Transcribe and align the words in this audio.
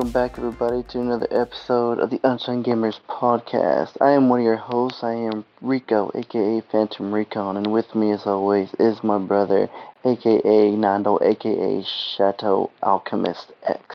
welcome 0.00 0.12
back, 0.12 0.38
everybody, 0.38 0.82
to 0.84 0.98
another 0.98 1.28
episode 1.30 1.98
of 1.98 2.08
the 2.08 2.18
Unsung 2.24 2.64
Gamers 2.64 2.98
podcast. 3.06 3.98
I 4.00 4.12
am 4.12 4.30
one 4.30 4.38
of 4.38 4.46
your 4.46 4.56
hosts. 4.56 5.04
I 5.04 5.12
am 5.12 5.44
Rico, 5.60 6.10
aka 6.14 6.62
Phantom 6.72 7.12
Ricon, 7.12 7.58
and 7.58 7.66
with 7.66 7.94
me, 7.94 8.10
as 8.10 8.24
always, 8.24 8.72
is 8.78 9.04
my 9.04 9.18
brother, 9.18 9.68
aka 10.06 10.70
Nando, 10.70 11.18
aka 11.20 11.84
Shadow 12.16 12.70
Alchemist 12.82 13.52
X. 13.68 13.94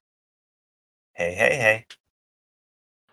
Hey, 1.13 1.33
hey, 1.33 1.55
hey. 1.55 1.85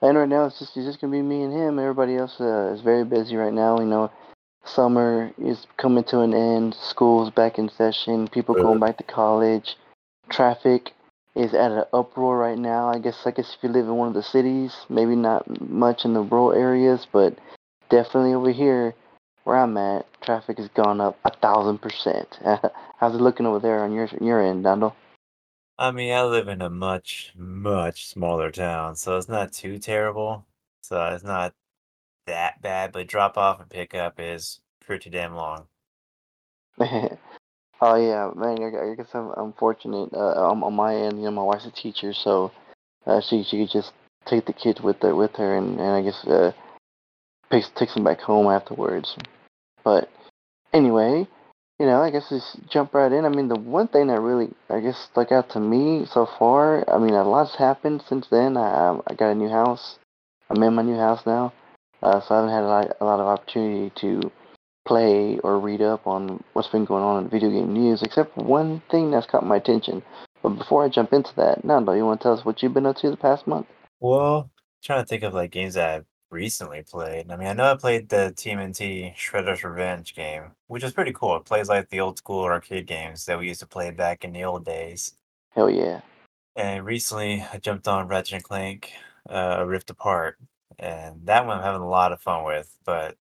And 0.03 0.19
right 0.19 0.29
now, 0.29 0.45
it's 0.45 0.59
just 0.59 0.77
it's 0.77 0.85
just 0.85 1.01
gonna 1.01 1.13
be 1.13 1.23
me 1.23 1.45
and 1.45 1.53
him. 1.55 1.79
Everybody 1.79 2.17
else 2.17 2.39
uh, 2.43 2.75
is 2.75 2.83
very 2.83 3.07
busy 3.07 3.37
right 3.37 3.55
now. 3.55 3.79
You 3.81 3.87
know, 3.87 4.11
summer 4.67 5.33
is 5.39 5.67
coming 5.79 6.05
to 6.05 6.21
an 6.21 6.35
end. 6.35 6.75
School's 6.75 7.31
back 7.31 7.59
in 7.59 7.71
session. 7.71 8.29
People 8.29 8.55
going 8.55 8.81
back 8.81 8.99
to 8.99 9.05
college. 9.05 9.79
Traffic 10.29 10.93
is 11.35 11.55
at 11.55 11.71
an 11.73 11.85
uproar 11.93 12.39
right 12.39 12.59
now. 12.59 12.89
I 12.89 12.99
guess 12.99 13.27
I 13.27 13.31
guess 13.31 13.55
if 13.57 13.63
you 13.63 13.69
live 13.69 13.87
in 13.87 13.97
one 13.97 14.09
of 14.09 14.15
the 14.15 14.23
cities, 14.23 14.75
maybe 14.89 15.17
not 15.17 15.49
much 15.61 16.05
in 16.05 16.15
the 16.15 16.23
rural 16.23 16.53
areas, 16.53 17.07
but 17.11 17.39
definitely 17.89 18.35
over 18.35 18.51
here 18.53 18.95
where 19.45 19.59
I'm 19.59 19.77
at, 19.77 20.07
traffic 20.23 20.59
has 20.59 20.69
gone 20.69 21.01
up 21.01 21.19
a 21.25 21.31
thousand 21.31 21.79
percent. 21.79 22.39
How's 22.99 23.15
it 23.15 23.21
looking 23.21 23.47
over 23.47 23.59
there 23.59 23.85
on 23.85 23.93
your 23.93 24.09
your 24.21 24.43
end, 24.43 24.63
Nando? 24.63 24.95
I 25.79 25.91
mean, 25.91 26.13
I 26.13 26.23
live 26.25 26.49
in 26.49 26.63
a 26.63 26.71
much, 26.71 27.33
much 27.37 28.07
smaller 28.07 28.51
town, 28.51 28.95
so 28.97 29.17
it's 29.17 29.29
not 29.29 29.53
too 29.53 29.79
terrible. 29.79 30.47
So 30.83 31.03
it's 31.07 31.25
not 31.25 31.55
that 32.27 32.63
bad, 32.63 32.93
but 32.93 33.07
drop 33.09 33.37
off 33.39 33.61
and 33.61 33.71
pick 33.71 33.95
up 33.95 34.21
is 34.21 34.61
pretty 34.81 35.11
damn 35.11 35.35
long. 35.35 35.67
Oh 37.85 37.97
yeah, 37.97 38.31
man. 38.37 38.63
I, 38.63 38.93
I 38.93 38.95
guess 38.95 39.09
I'm, 39.13 39.31
I'm 39.37 39.53
fortunate. 39.55 40.11
Uh, 40.15 40.51
on, 40.51 40.63
on 40.63 40.73
my 40.73 40.95
end, 40.95 41.19
you 41.19 41.25
know, 41.25 41.33
my 41.33 41.43
wife's 41.43 41.67
a 41.67 41.73
teacher, 41.73 42.13
so 42.13 42.53
uh, 43.07 43.21
she 43.21 43.43
she 43.43 43.59
could 43.59 43.73
just 43.73 43.93
take 44.25 44.47
the 44.47 44.53
kids 44.53 44.81
with 44.81 45.03
her 45.03 45.17
with 45.17 45.35
her, 45.35 45.57
and, 45.57 45.81
and 45.81 45.91
I 45.91 46.01
guess 46.01 46.25
uh, 46.25 46.53
takes 47.51 47.71
takes 47.75 47.95
them 47.95 48.05
back 48.05 48.21
home 48.21 48.47
afterwards. 48.47 49.17
But 49.83 50.09
anyway, 50.73 51.27
you 51.81 51.87
know, 51.87 52.01
I 52.01 52.13
guess 52.13 52.29
just 52.29 52.57
jump 52.71 52.95
right 52.95 53.11
in. 53.11 53.25
I 53.25 53.31
mean, 53.31 53.49
the 53.49 53.59
one 53.59 53.89
thing 53.89 54.07
that 54.07 54.21
really 54.21 54.51
I 54.71 54.79
guess 54.79 55.09
stuck 55.11 55.33
out 55.33 55.51
to 55.51 55.59
me 55.59 56.07
so 56.07 56.29
far. 56.39 56.89
I 56.89 57.01
mean, 57.01 57.15
a 57.15 57.29
lot's 57.29 57.57
happened 57.57 58.05
since 58.09 58.29
then. 58.31 58.57
I 58.57 58.97
I 59.09 59.15
got 59.15 59.33
a 59.33 59.35
new 59.35 59.49
house. 59.49 59.99
I'm 60.49 60.63
in 60.63 60.75
my 60.75 60.83
new 60.83 60.99
house 60.99 61.27
now, 61.27 61.53
uh, 62.01 62.21
so 62.21 62.33
I 62.33 62.39
haven't 62.39 62.55
had 62.55 62.63
a 62.63 62.69
lot, 62.69 62.97
a 63.01 63.05
lot 63.05 63.19
of 63.19 63.27
opportunity 63.27 63.91
to 64.03 64.31
play 64.85 65.39
or 65.39 65.59
read 65.59 65.83
up 65.83 66.07
on 66.07 66.43
what's 66.53 66.69
been 66.69 66.85
going 66.85 67.03
on 67.03 67.25
in 67.25 67.31
video 67.31 67.51
game 67.51 67.73
news, 67.73 68.03
except 68.03 68.37
one 68.37 68.83
thing 68.91 69.11
that's 69.11 69.27
caught 69.27 69.47
my 69.47 69.57
attention. 69.57 70.03
But 70.43 70.51
before 70.51 70.85
I 70.85 70.89
jump 70.89 71.13
into 71.13 71.35
that, 71.37 71.65
Nando, 71.65 71.93
you 71.93 72.05
want 72.05 72.21
to 72.21 72.25
tell 72.25 72.39
us 72.39 72.45
what 72.45 72.63
you've 72.63 72.75
been 72.75 72.87
up 72.87 72.97
to 72.97 73.11
the 73.11 73.17
past 73.17 73.47
month? 73.47 73.67
Well, 74.01 74.51
trying 74.83 75.03
to 75.03 75.07
think 75.07 75.23
of 75.23 75.35
like 75.35 75.53
games 75.53 75.75
that 75.75 75.89
I've 75.89 76.07
recently 76.31 76.83
played. 76.83 77.31
I 77.31 77.37
mean, 77.37 77.49
I 77.49 77.53
know 77.53 77.71
I 77.71 77.77
played 77.77 78.09
the 78.09 78.33
TMNT 78.35 79.15
Shredder's 79.15 79.63
Revenge 79.63 80.15
game, 80.15 80.53
which 80.67 80.83
is 80.83 80.93
pretty 80.93 81.13
cool. 81.13 81.37
It 81.37 81.45
plays 81.45 81.69
like 81.69 81.89
the 81.91 82.01
old 82.01 82.19
school 82.19 82.43
arcade 82.43 82.87
games 82.87 83.27
that 83.27 83.39
we 83.39 83.49
used 83.49 83.61
to 83.61 83.67
play 83.67 83.91
back 83.91 84.25
in 84.25 84.33
the 84.33 84.45
old 84.45 84.65
days. 84.65 85.15
Hell 85.51 85.71
yeah. 85.71 86.01
And 86.57 86.85
recently 86.85 87.45
I 87.53 87.59
jumped 87.59 87.87
on 87.87 88.09
Ratchet 88.09 88.35
and 88.35 88.43
Clank 88.43 88.93
uh, 89.31 89.65
Rift 89.67 89.91
Apart, 89.91 90.39
and 90.79 91.25
that 91.27 91.47
one 91.47 91.59
I'm 91.59 91.63
having 91.63 91.83
a 91.83 91.89
lot 91.89 92.13
of 92.13 92.21
fun 92.21 92.45
with. 92.45 92.77
But 92.85 93.17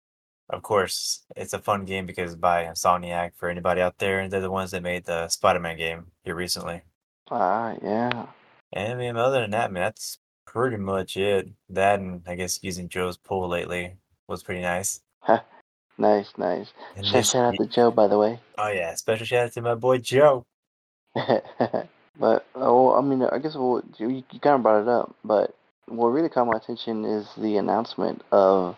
of 0.53 0.63
course, 0.63 1.25
it's 1.37 1.53
a 1.53 1.59
fun 1.59 1.85
game 1.85 2.07
because 2.07 2.37
by 2.37 2.65
Insomniac 2.65 3.33
for 3.37 3.49
anybody 3.49 3.81
out 3.81 3.99
there, 3.99 4.29
they're 4.29 4.41
the 4.41 4.51
ones 4.51 4.71
that 4.73 4.83
made 4.83 5.05
the 5.05 5.29
Spider-Man 5.29 5.77
game 5.77 6.07
here 6.25 6.35
recently. 6.35 6.83
Ah, 7.31 7.75
yeah. 7.83 8.27
And 8.73 8.93
I 8.93 8.97
mean, 8.97 9.17
other 9.17 9.41
than 9.41 9.51
that, 9.53 9.73
man, 9.73 9.83
that's 9.83 10.19
pretty 10.47 10.77
much 10.77 11.17
it. 11.17 11.49
That 11.69 12.01
and 12.01 12.23
I 12.27 12.35
guess 12.35 12.59
using 12.63 12.89
Joe's 12.89 13.17
pool 13.17 13.49
lately 13.49 13.95
was 14.27 14.43
pretty 14.43 14.63
nice. 14.63 15.01
nice, 15.99 16.33
nice. 16.37 16.73
And 16.97 17.07
Shout, 17.07 17.27
shout 17.27 17.45
out 17.47 17.55
to 17.57 17.67
Joe, 17.67 17.91
by 17.91 18.07
the 18.09 18.19
way. 18.19 18.41
oh 18.59 18.69
yeah, 18.69 18.95
special 18.95 19.27
shout 19.27 19.47
out 19.47 19.53
to 19.53 19.63
my 19.63 19.75
boy 19.75 19.99
Joe. 19.99 20.45
but 21.15 22.47
oh, 22.55 22.95
I 22.95 23.01
mean, 23.01 23.23
I 23.23 23.39
guess 23.39 23.55
well, 23.55 23.83
you, 23.99 24.09
you 24.31 24.41
kind 24.41 24.57
of 24.57 24.63
brought 24.63 24.83
it 24.83 24.89
up, 24.89 25.15
but 25.25 25.55
what 25.87 26.09
really 26.09 26.29
caught 26.29 26.47
my 26.47 26.57
attention 26.57 27.05
is 27.05 27.29
the 27.37 27.57
announcement 27.57 28.23
of 28.31 28.77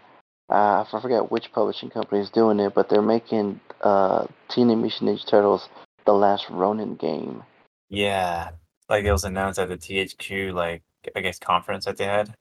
uh, 0.50 0.84
I 0.90 1.00
forget 1.00 1.30
which 1.30 1.52
publishing 1.52 1.90
company 1.90 2.20
is 2.20 2.30
doing 2.30 2.60
it, 2.60 2.74
but 2.74 2.88
they're 2.88 3.02
making 3.02 3.60
uh, 3.82 4.26
Teenage 4.48 4.78
Mutant 4.78 5.10
Ninja 5.10 5.26
Turtles: 5.28 5.68
The 6.04 6.12
Last 6.12 6.48
Ronin 6.50 6.96
game. 6.96 7.42
Yeah, 7.88 8.50
like 8.88 9.04
it 9.04 9.12
was 9.12 9.24
announced 9.24 9.58
at 9.58 9.68
the 9.68 9.76
THQ 9.76 10.52
like 10.54 10.82
I 11.16 11.20
guess 11.20 11.38
conference 11.38 11.84
that 11.84 11.96
they 11.96 12.04
had, 12.04 12.34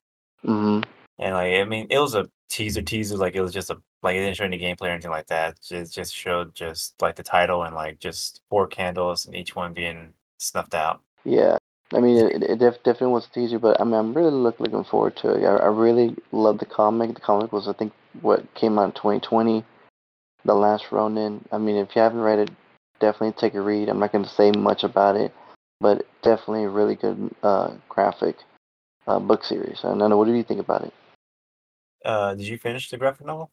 hmm 0.44 0.81
and 1.22 1.35
like 1.35 1.53
I 1.53 1.63
mean, 1.66 1.88
it 1.90 2.00
was 2.00 2.16
a 2.16 2.29
teaser 2.50 2.81
teaser. 2.81 3.16
Like 3.16 3.35
it 3.35 3.41
was 3.41 3.53
just 3.53 3.69
a 3.69 3.78
like 4.03 4.16
it 4.16 4.19
didn't 4.19 4.38
show 4.38 4.45
any 4.45 4.59
gameplay 4.59 4.88
or 4.88 4.91
anything 4.91 5.11
like 5.11 5.28
that. 5.28 5.57
It 5.69 5.91
just 5.91 6.13
showed 6.13 6.56
just 6.56 6.95
like 7.01 7.16
the 7.16 7.23
title 7.23 7.63
and 7.63 7.75
like 7.75 8.00
just 8.00 8.41
four 8.50 8.67
candles 8.67 9.25
and 9.25 9.35
each 9.35 9.56
one 9.56 9.73
being 9.73 10.13
snuffed 10.40 10.73
out. 10.73 11.01
Yeah, 11.23 11.57
I 11.94 12.00
mean, 12.00 12.18
it, 12.18 12.44
it 12.44 12.59
def- 12.59 12.84
definitely 12.84 13.07
was 13.07 13.28
a 13.28 13.34
teaser, 13.34 13.59
but 13.59 13.79
I 13.81 13.84
mean, 13.84 13.96
I'm 13.96 14.13
really 14.13 14.31
look, 14.31 14.59
looking 14.59 14.84
forward 14.84 15.18
to 15.18 15.34
it. 15.34 15.44
I, 15.46 15.57
I 15.57 15.68
really 15.68 16.16
love 16.31 16.59
the 16.59 16.66
comic. 16.66 17.13
The 17.13 17.22
comic 17.22 17.52
was, 17.52 17.68
I 17.68 17.74
think, 17.74 17.94
what 18.22 18.53
came 18.56 18.79
out 18.79 18.85
in 18.85 18.91
2020, 18.94 19.66
The 20.46 20.53
Last 20.53 20.85
Ronin. 20.91 21.46
I 21.52 21.57
mean, 21.57 21.75
if 21.75 21.96
you 21.96 22.02
haven't 22.02 22.22
read 22.22 22.40
it, 22.40 22.52
definitely 23.00 23.34
take 23.34 23.56
a 23.56 23.62
read. 23.62 23.90
I'm 23.90 24.00
not 24.00 24.12
going 24.12 24.24
to 24.24 24.29
say 24.31 24.52
much 24.52 24.84
about 24.84 25.16
it, 25.18 25.34
but 25.81 26.06
definitely 26.22 26.63
a 26.63 26.69
really 26.69 26.96
good 26.96 27.35
uh, 27.44 27.74
graphic 27.90 28.38
uh, 29.08 29.19
book 29.19 29.44
series. 29.44 29.79
I 29.84 29.90
don't 29.90 30.09
know, 30.09 30.18
what 30.18 30.28
do 30.28 30.34
you 30.34 30.44
think 30.44 30.62
about 30.62 30.84
it? 30.84 30.94
Uh, 32.06 32.35
did 32.35 32.47
you 32.47 32.58
finish 32.58 32.90
the 32.90 32.97
graphic 32.97 33.28
novel? 33.28 33.52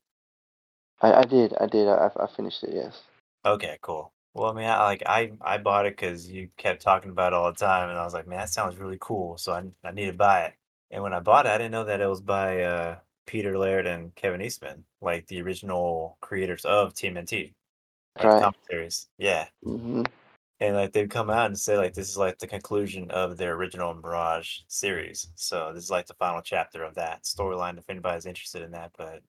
I, 1.01 1.13
I 1.13 1.23
did, 1.25 1.55
I 1.61 1.67
did. 1.67 1.89
I, 1.89 2.11
I 2.17 2.27
finished 2.37 2.63
it, 2.65 2.71
yes. 2.75 3.03
Okay, 3.45 3.79
cool. 3.83 4.13
Well, 4.39 4.51
I 4.51 4.55
mean, 4.55 4.67
I 4.67 4.85
like 4.85 5.03
I 5.07 5.33
I 5.41 5.59
bought 5.59 5.87
it 5.87 5.97
because 5.97 6.29
you 6.31 6.51
kept 6.57 6.83
talking 6.83 7.11
about 7.11 7.33
it 7.33 7.37
all 7.37 7.53
the 7.53 7.59
time, 7.59 7.91
and 7.91 7.99
I 7.99 8.05
was 8.05 8.15
like, 8.15 8.27
man, 8.27 8.39
that 8.39 8.51
sounds 8.51 8.77
really 8.77 8.99
cool. 9.01 9.37
So 9.39 9.53
I 9.53 9.65
I 9.85 9.93
need 9.93 10.07
to 10.07 10.13
buy 10.13 10.45
it. 10.47 10.55
And 10.91 11.03
when 11.03 11.13
I 11.13 11.21
bought 11.21 11.47
it, 11.47 11.51
I 11.51 11.59
didn't 11.59 11.73
know 11.73 11.85
that 11.85 12.01
it 12.01 12.07
was 12.07 12.21
by 12.23 12.63
uh, 12.63 13.01
Peter 13.27 13.59
Laird 13.59 13.87
and 13.87 14.15
Kevin 14.15 14.41
Eastman, 14.43 14.85
like 15.01 15.27
the 15.27 15.43
original 15.43 16.19
creators 16.21 16.65
of 16.65 16.95
TMNT, 16.95 17.55
like 18.17 18.33
Right. 18.33 18.37
comic 18.37 18.57
series. 18.71 19.09
Yeah, 19.19 19.49
hmm 19.65 20.03
and 20.61 20.75
like 20.77 20.93
they've 20.93 21.09
come 21.09 21.31
out 21.31 21.47
and 21.47 21.59
say 21.59 21.77
like 21.77 21.95
this 21.95 22.09
is 22.09 22.17
like 22.19 22.39
the 22.39 22.47
conclusion 22.47 23.11
of 23.11 23.37
their 23.37 23.55
original 23.55 23.95
Mirage 23.95 24.61
series. 24.69 25.31
So 25.37 25.73
this 25.73 25.85
is 25.85 25.91
like 25.91 26.07
the 26.07 26.15
final 26.15 26.43
chapter 26.43 26.83
of 26.85 26.95
that 26.97 27.23
storyline. 27.25 27.79
If 27.79 27.89
anybody's 27.89 28.27
interested 28.27 28.63
in 28.63 28.73
that, 28.73 28.93
but 28.97 29.23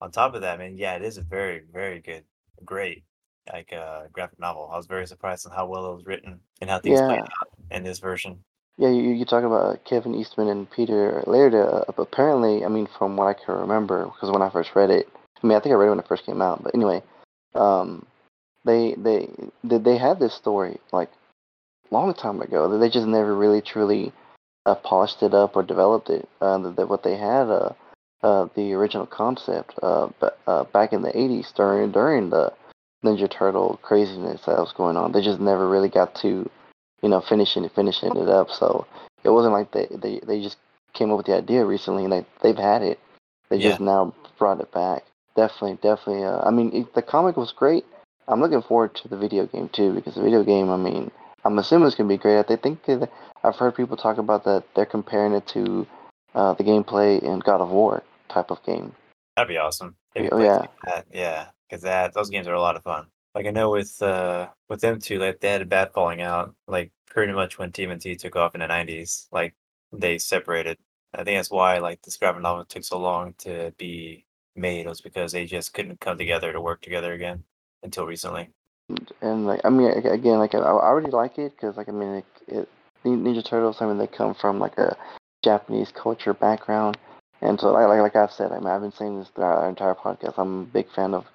on 0.00 0.12
top 0.12 0.34
of 0.34 0.42
that, 0.42 0.54
I 0.54 0.58
man, 0.58 0.76
yeah, 0.78 0.96
it 0.96 1.02
is 1.02 1.18
a 1.18 1.22
very 1.22 1.60
very 1.72 2.00
good, 2.00 2.24
great 2.64 3.04
like 3.52 3.72
uh 3.72 4.04
graphic 4.12 4.38
novel. 4.38 4.70
I 4.72 4.76
was 4.76 4.86
very 4.86 5.06
surprised 5.06 5.46
on 5.46 5.52
how 5.52 5.66
well 5.66 5.90
it 5.90 5.94
was 5.94 6.06
written 6.06 6.40
and 6.60 6.70
how 6.70 6.78
things 6.80 7.00
played 7.00 7.20
out 7.20 7.48
in 7.70 7.82
this 7.82 7.98
version. 7.98 8.40
Yeah, 8.78 8.90
you, 8.90 9.10
you 9.10 9.24
talk 9.24 9.42
about 9.42 9.74
uh, 9.74 9.76
Kevin 9.84 10.14
Eastman 10.14 10.48
and 10.48 10.70
Peter 10.70 11.24
Laird. 11.26 11.52
Uh, 11.52 11.82
apparently, 11.98 12.64
I 12.64 12.68
mean, 12.68 12.86
from 12.86 13.16
what 13.16 13.26
I 13.26 13.34
can 13.34 13.56
remember, 13.56 14.04
because 14.04 14.30
when 14.30 14.40
I 14.40 14.50
first 14.50 14.76
read 14.76 14.90
it, 14.90 15.08
I 15.42 15.46
mean, 15.46 15.56
I 15.56 15.60
think 15.60 15.72
I 15.72 15.76
read 15.76 15.86
it 15.86 15.90
when 15.90 15.98
it 15.98 16.06
first 16.06 16.24
came 16.24 16.40
out. 16.40 16.62
But 16.62 16.76
anyway, 16.76 17.02
um, 17.56 18.06
they 18.64 18.94
they 18.94 19.28
they, 19.64 19.78
they 19.78 19.96
had 19.96 20.20
this 20.20 20.34
story 20.34 20.78
like 20.92 21.10
long 21.90 22.14
time 22.14 22.40
ago. 22.40 22.78
They 22.78 22.88
just 22.88 23.06
never 23.06 23.34
really 23.34 23.60
truly 23.60 24.12
uh, 24.66 24.76
polished 24.76 25.22
it 25.22 25.34
up 25.34 25.56
or 25.56 25.62
developed 25.62 26.10
it. 26.10 26.28
Uh, 26.40 26.58
that 26.58 26.76
that 26.76 26.88
what 26.88 27.02
they 27.02 27.16
had, 27.16 27.48
uh, 27.48 27.72
uh, 28.22 28.48
the 28.54 28.74
original 28.74 29.06
concept, 29.06 29.74
uh, 29.82 30.08
but 30.20 30.38
uh, 30.46 30.64
back 30.64 30.92
in 30.92 31.02
the 31.02 31.12
'80s 31.12 31.52
during 31.54 31.90
during 31.90 32.30
the 32.30 32.52
Ninja 33.04 33.30
Turtle 33.30 33.78
craziness 33.82 34.42
that 34.46 34.58
was 34.58 34.72
going 34.72 34.96
on, 34.96 35.12
they 35.12 35.22
just 35.22 35.40
never 35.40 35.68
really 35.68 35.88
got 35.88 36.14
to 36.16 36.50
you 37.02 37.08
know, 37.08 37.20
finishing 37.20 37.64
it, 37.64 37.72
finishing 37.74 38.16
it 38.16 38.28
up. 38.28 38.50
So 38.50 38.86
it 39.24 39.30
wasn't 39.30 39.54
like 39.54 39.72
they, 39.72 39.86
they, 39.90 40.20
they 40.26 40.42
just 40.42 40.56
came 40.94 41.10
up 41.10 41.18
with 41.18 41.26
the 41.26 41.36
idea 41.36 41.64
recently 41.64 42.04
and 42.04 42.12
they, 42.12 42.24
they've 42.42 42.56
had 42.56 42.82
it. 42.82 42.98
They 43.50 43.58
just 43.58 43.80
now 43.80 44.14
brought 44.38 44.60
it 44.60 44.70
back. 44.72 45.04
Definitely, 45.34 45.78
definitely. 45.82 46.24
Uh, 46.24 46.40
I 46.40 46.50
mean, 46.50 46.70
it, 46.74 46.94
the 46.94 47.02
comic 47.02 47.36
was 47.36 47.52
great. 47.52 47.84
I'm 48.26 48.40
looking 48.40 48.60
forward 48.60 48.94
to 48.96 49.08
the 49.08 49.16
video 49.16 49.46
game 49.46 49.70
too 49.70 49.94
because 49.94 50.16
the 50.16 50.22
video 50.22 50.44
game, 50.44 50.68
I 50.68 50.76
mean, 50.76 51.10
I'm 51.44 51.58
assuming 51.58 51.86
it's 51.86 51.96
going 51.96 52.08
to 52.08 52.14
be 52.14 52.20
great. 52.20 52.38
I 52.38 52.56
think 52.56 52.80
I've 53.42 53.56
heard 53.56 53.74
people 53.74 53.96
talk 53.96 54.18
about 54.18 54.44
that 54.44 54.64
they're 54.74 54.84
comparing 54.84 55.32
it 55.32 55.46
to 55.48 55.86
uh, 56.34 56.54
the 56.54 56.64
gameplay 56.64 57.22
in 57.22 57.38
God 57.38 57.62
of 57.62 57.70
War 57.70 58.02
type 58.28 58.50
of 58.50 58.62
game. 58.64 58.94
That'd 59.36 59.48
be 59.48 59.56
awesome. 59.56 59.96
Oh, 60.16 60.42
yeah. 60.42 60.66
yeah, 61.12 61.46
because 61.68 61.82
that 61.82 62.14
those 62.14 62.30
games 62.30 62.46
are 62.48 62.54
a 62.54 62.60
lot 62.60 62.76
of 62.76 62.82
fun. 62.82 63.06
Like 63.34 63.46
I 63.46 63.50
know 63.50 63.70
with 63.70 64.00
uh 64.02 64.48
with 64.68 64.80
them 64.80 64.98
two, 65.00 65.18
like 65.18 65.40
they 65.40 65.50
had 65.50 65.62
a 65.62 65.66
bad 65.66 65.92
falling 65.92 66.22
out. 66.22 66.54
Like 66.66 66.92
pretty 67.06 67.32
much 67.32 67.58
when 67.58 67.72
TMNT 67.72 68.18
took 68.18 68.36
off 68.36 68.54
in 68.54 68.60
the 68.60 68.66
'90s, 68.66 69.26
like 69.32 69.54
they 69.92 70.18
separated. 70.18 70.78
I 71.14 71.24
think 71.24 71.38
that's 71.38 71.50
why 71.50 71.78
like 71.78 72.02
this 72.02 72.16
graphic 72.16 72.42
novel 72.42 72.64
took 72.64 72.84
so 72.84 72.98
long 72.98 73.34
to 73.38 73.72
be 73.78 74.26
made 74.56 74.86
was 74.86 75.00
because 75.00 75.32
they 75.32 75.46
just 75.46 75.72
couldn't 75.72 76.00
come 76.00 76.18
together 76.18 76.52
to 76.52 76.60
work 76.60 76.82
together 76.82 77.12
again 77.12 77.44
until 77.82 78.06
recently. 78.06 78.50
and 79.22 79.46
like 79.46 79.60
I 79.64 79.70
mean 79.70 79.90
again 79.90 80.38
like 80.38 80.54
I, 80.54 80.58
I 80.58 80.70
already 80.70 81.10
like 81.10 81.38
it 81.38 81.52
because 81.52 81.76
like 81.76 81.88
I 81.88 81.92
mean 81.92 82.16
it, 82.16 82.26
it 82.48 82.68
Ninja 83.04 83.44
Turtles. 83.44 83.80
I 83.80 83.86
mean, 83.86 83.98
they 83.98 84.06
come 84.06 84.34
from 84.34 84.58
like 84.58 84.76
a 84.78 84.96
Japanese 85.44 85.92
culture 85.92 86.34
background, 86.34 86.98
and 87.40 87.58
so 87.60 87.72
like 87.72 87.88
like, 87.88 88.00
like 88.00 88.16
I've 88.16 88.32
said, 88.32 88.52
I 88.52 88.58
mean, 88.58 88.68
I've 88.68 88.80
been 88.80 88.92
saying 88.92 89.18
this 89.18 89.28
throughout 89.28 89.58
our 89.58 89.68
entire 89.68 89.94
podcast. 89.94 90.34
I'm 90.38 90.62
a 90.62 90.64
big 90.64 90.90
fan 90.90 91.14
of 91.14 91.26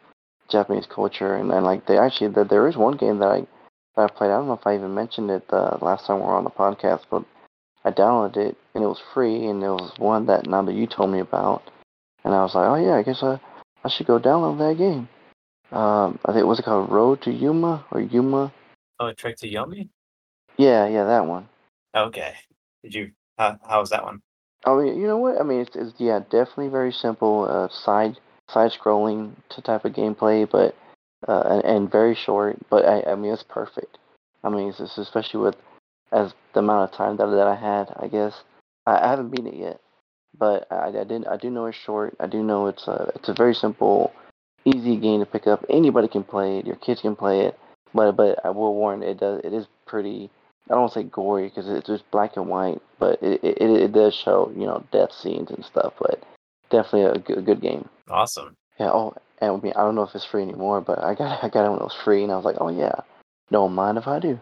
Japanese 0.49 0.87
culture, 0.87 1.35
and, 1.35 1.51
and 1.51 1.65
like 1.65 1.85
they 1.85 1.97
actually 1.97 2.29
there, 2.29 2.43
there 2.43 2.67
is 2.67 2.77
one 2.77 2.97
game 2.97 3.19
that 3.19 3.29
I 3.29 3.47
that 3.95 4.09
I 4.11 4.13
played. 4.13 4.31
I 4.31 4.37
don't 4.37 4.47
know 4.47 4.53
if 4.53 4.67
I 4.67 4.75
even 4.75 4.93
mentioned 4.93 5.29
it 5.31 5.47
the 5.47 5.77
last 5.81 6.05
time 6.05 6.19
we 6.19 6.25
were 6.25 6.35
on 6.35 6.43
the 6.43 6.49
podcast, 6.49 7.01
but 7.09 7.23
I 7.85 7.91
downloaded 7.91 8.37
it 8.37 8.57
and 8.73 8.83
it 8.83 8.87
was 8.87 9.01
free, 9.13 9.45
and 9.47 9.63
it 9.63 9.69
was 9.69 9.91
one 9.97 10.25
that 10.27 10.47
now 10.47 10.61
that 10.63 10.75
you 10.75 10.87
told 10.87 11.11
me 11.11 11.19
about, 11.19 11.63
and 12.23 12.33
I 12.33 12.43
was 12.43 12.55
like, 12.55 12.67
oh 12.67 12.75
yeah, 12.75 12.95
I 12.95 13.03
guess 13.03 13.23
I 13.23 13.39
I 13.83 13.89
should 13.89 14.07
go 14.07 14.19
download 14.19 14.57
that 14.59 14.77
game. 14.77 15.09
Um, 15.71 16.19
I 16.25 16.33
think 16.33 16.45
was 16.45 16.59
it 16.59 16.65
called 16.65 16.91
Road 16.91 17.21
to 17.23 17.31
Yuma 17.31 17.85
or 17.91 18.01
Yuma? 18.01 18.53
Oh, 18.99 19.11
Trek 19.11 19.37
to 19.37 19.49
Yomi. 19.49 19.89
Yeah, 20.57 20.87
yeah, 20.87 21.05
that 21.05 21.25
one. 21.25 21.49
Okay. 21.95 22.33
Did 22.83 22.93
you? 22.93 23.11
How 23.37 23.57
how 23.67 23.79
was 23.79 23.89
that 23.89 24.03
one? 24.03 24.21
I 24.65 24.75
mean, 24.75 24.99
you 24.99 25.07
know 25.07 25.17
what? 25.17 25.39
I 25.39 25.43
mean, 25.43 25.61
it's, 25.61 25.75
it's 25.75 25.93
yeah, 25.97 26.19
definitely 26.19 26.69
very 26.69 26.91
simple. 26.91 27.45
Uh, 27.49 27.67
side 27.73 28.17
side 28.49 28.71
scrolling 28.71 29.33
type 29.63 29.85
of 29.85 29.93
gameplay, 29.93 30.49
but 30.49 30.75
uh, 31.27 31.41
and, 31.41 31.63
and 31.63 31.91
very 31.91 32.15
short. 32.15 32.57
But 32.69 32.85
I, 32.85 33.11
I 33.11 33.15
mean, 33.15 33.33
it's 33.33 33.43
perfect. 33.43 33.97
I 34.43 34.49
mean, 34.49 34.73
it's, 34.77 34.97
especially 34.97 35.39
with 35.39 35.55
as 36.11 36.33
the 36.53 36.59
amount 36.59 36.89
of 36.89 36.97
time 36.97 37.17
that 37.17 37.27
that 37.27 37.47
I 37.47 37.55
had. 37.55 37.93
I 37.99 38.07
guess 38.07 38.43
I, 38.85 38.97
I 38.97 39.09
haven't 39.09 39.29
beaten 39.29 39.47
it 39.47 39.55
yet, 39.55 39.79
but 40.37 40.67
I, 40.71 40.87
I 40.87 41.03
did 41.03 41.25
I 41.25 41.37
do 41.37 41.49
know 41.49 41.65
it's 41.65 41.77
short. 41.77 42.15
I 42.19 42.27
do 42.27 42.43
know 42.43 42.67
it's 42.67 42.87
a 42.87 43.11
it's 43.15 43.29
a 43.29 43.33
very 43.33 43.53
simple, 43.53 44.13
easy 44.65 44.97
game 44.97 45.19
to 45.19 45.25
pick 45.25 45.47
up. 45.47 45.65
Anybody 45.69 46.07
can 46.07 46.23
play 46.23 46.59
it. 46.59 46.65
Your 46.65 46.75
kids 46.77 47.01
can 47.01 47.15
play 47.15 47.41
it. 47.41 47.57
But 47.93 48.13
but 48.13 48.39
I 48.45 48.49
will 48.49 48.75
warn 48.75 49.03
it 49.03 49.19
does 49.19 49.41
it 49.43 49.53
is 49.53 49.67
pretty. 49.85 50.29
I 50.69 50.73
don't 50.73 50.81
want 50.81 50.93
to 50.93 50.99
say 50.99 51.03
gory 51.03 51.49
because 51.49 51.67
it's 51.67 51.87
just 51.87 52.09
black 52.09 52.37
and 52.37 52.47
white, 52.47 52.81
but 52.97 53.21
it, 53.21 53.43
it 53.43 53.57
it 53.59 53.91
does 53.91 54.15
show 54.15 54.51
you 54.55 54.65
know 54.65 54.83
death 54.91 55.11
scenes 55.11 55.51
and 55.51 55.65
stuff. 55.65 55.93
But 55.99 56.23
definitely 56.69 57.03
a 57.03 57.19
good, 57.19 57.37
a 57.37 57.41
good 57.41 57.61
game. 57.61 57.89
Awesome. 58.09 58.55
Yeah. 58.79 58.91
Oh, 58.91 59.13
and 59.39 59.51
I 59.51 59.55
mean 59.57 59.73
I 59.75 59.81
don't 59.81 59.95
know 59.95 60.03
if 60.03 60.15
it's 60.15 60.25
free 60.25 60.41
anymore, 60.41 60.81
but 60.81 61.03
I 61.03 61.15
got 61.15 61.43
I 61.43 61.49
got 61.49 61.65
it 61.65 61.69
when 61.69 61.79
it 61.79 61.83
was 61.83 61.97
free, 62.03 62.23
and 62.23 62.31
I 62.31 62.35
was 62.35 62.45
like, 62.45 62.57
oh 62.59 62.69
yeah, 62.69 62.95
don't 63.51 63.73
mind 63.73 63.97
if 63.97 64.07
I 64.07 64.19
do. 64.19 64.39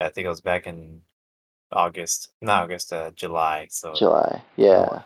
I 0.00 0.08
think 0.08 0.26
it 0.26 0.28
was 0.28 0.40
back 0.40 0.66
in 0.66 1.02
August, 1.72 2.30
not 2.42 2.64
August, 2.64 2.92
uh, 2.92 3.10
July. 3.12 3.68
So 3.70 3.94
July. 3.94 4.42
Yeah. 4.56 5.02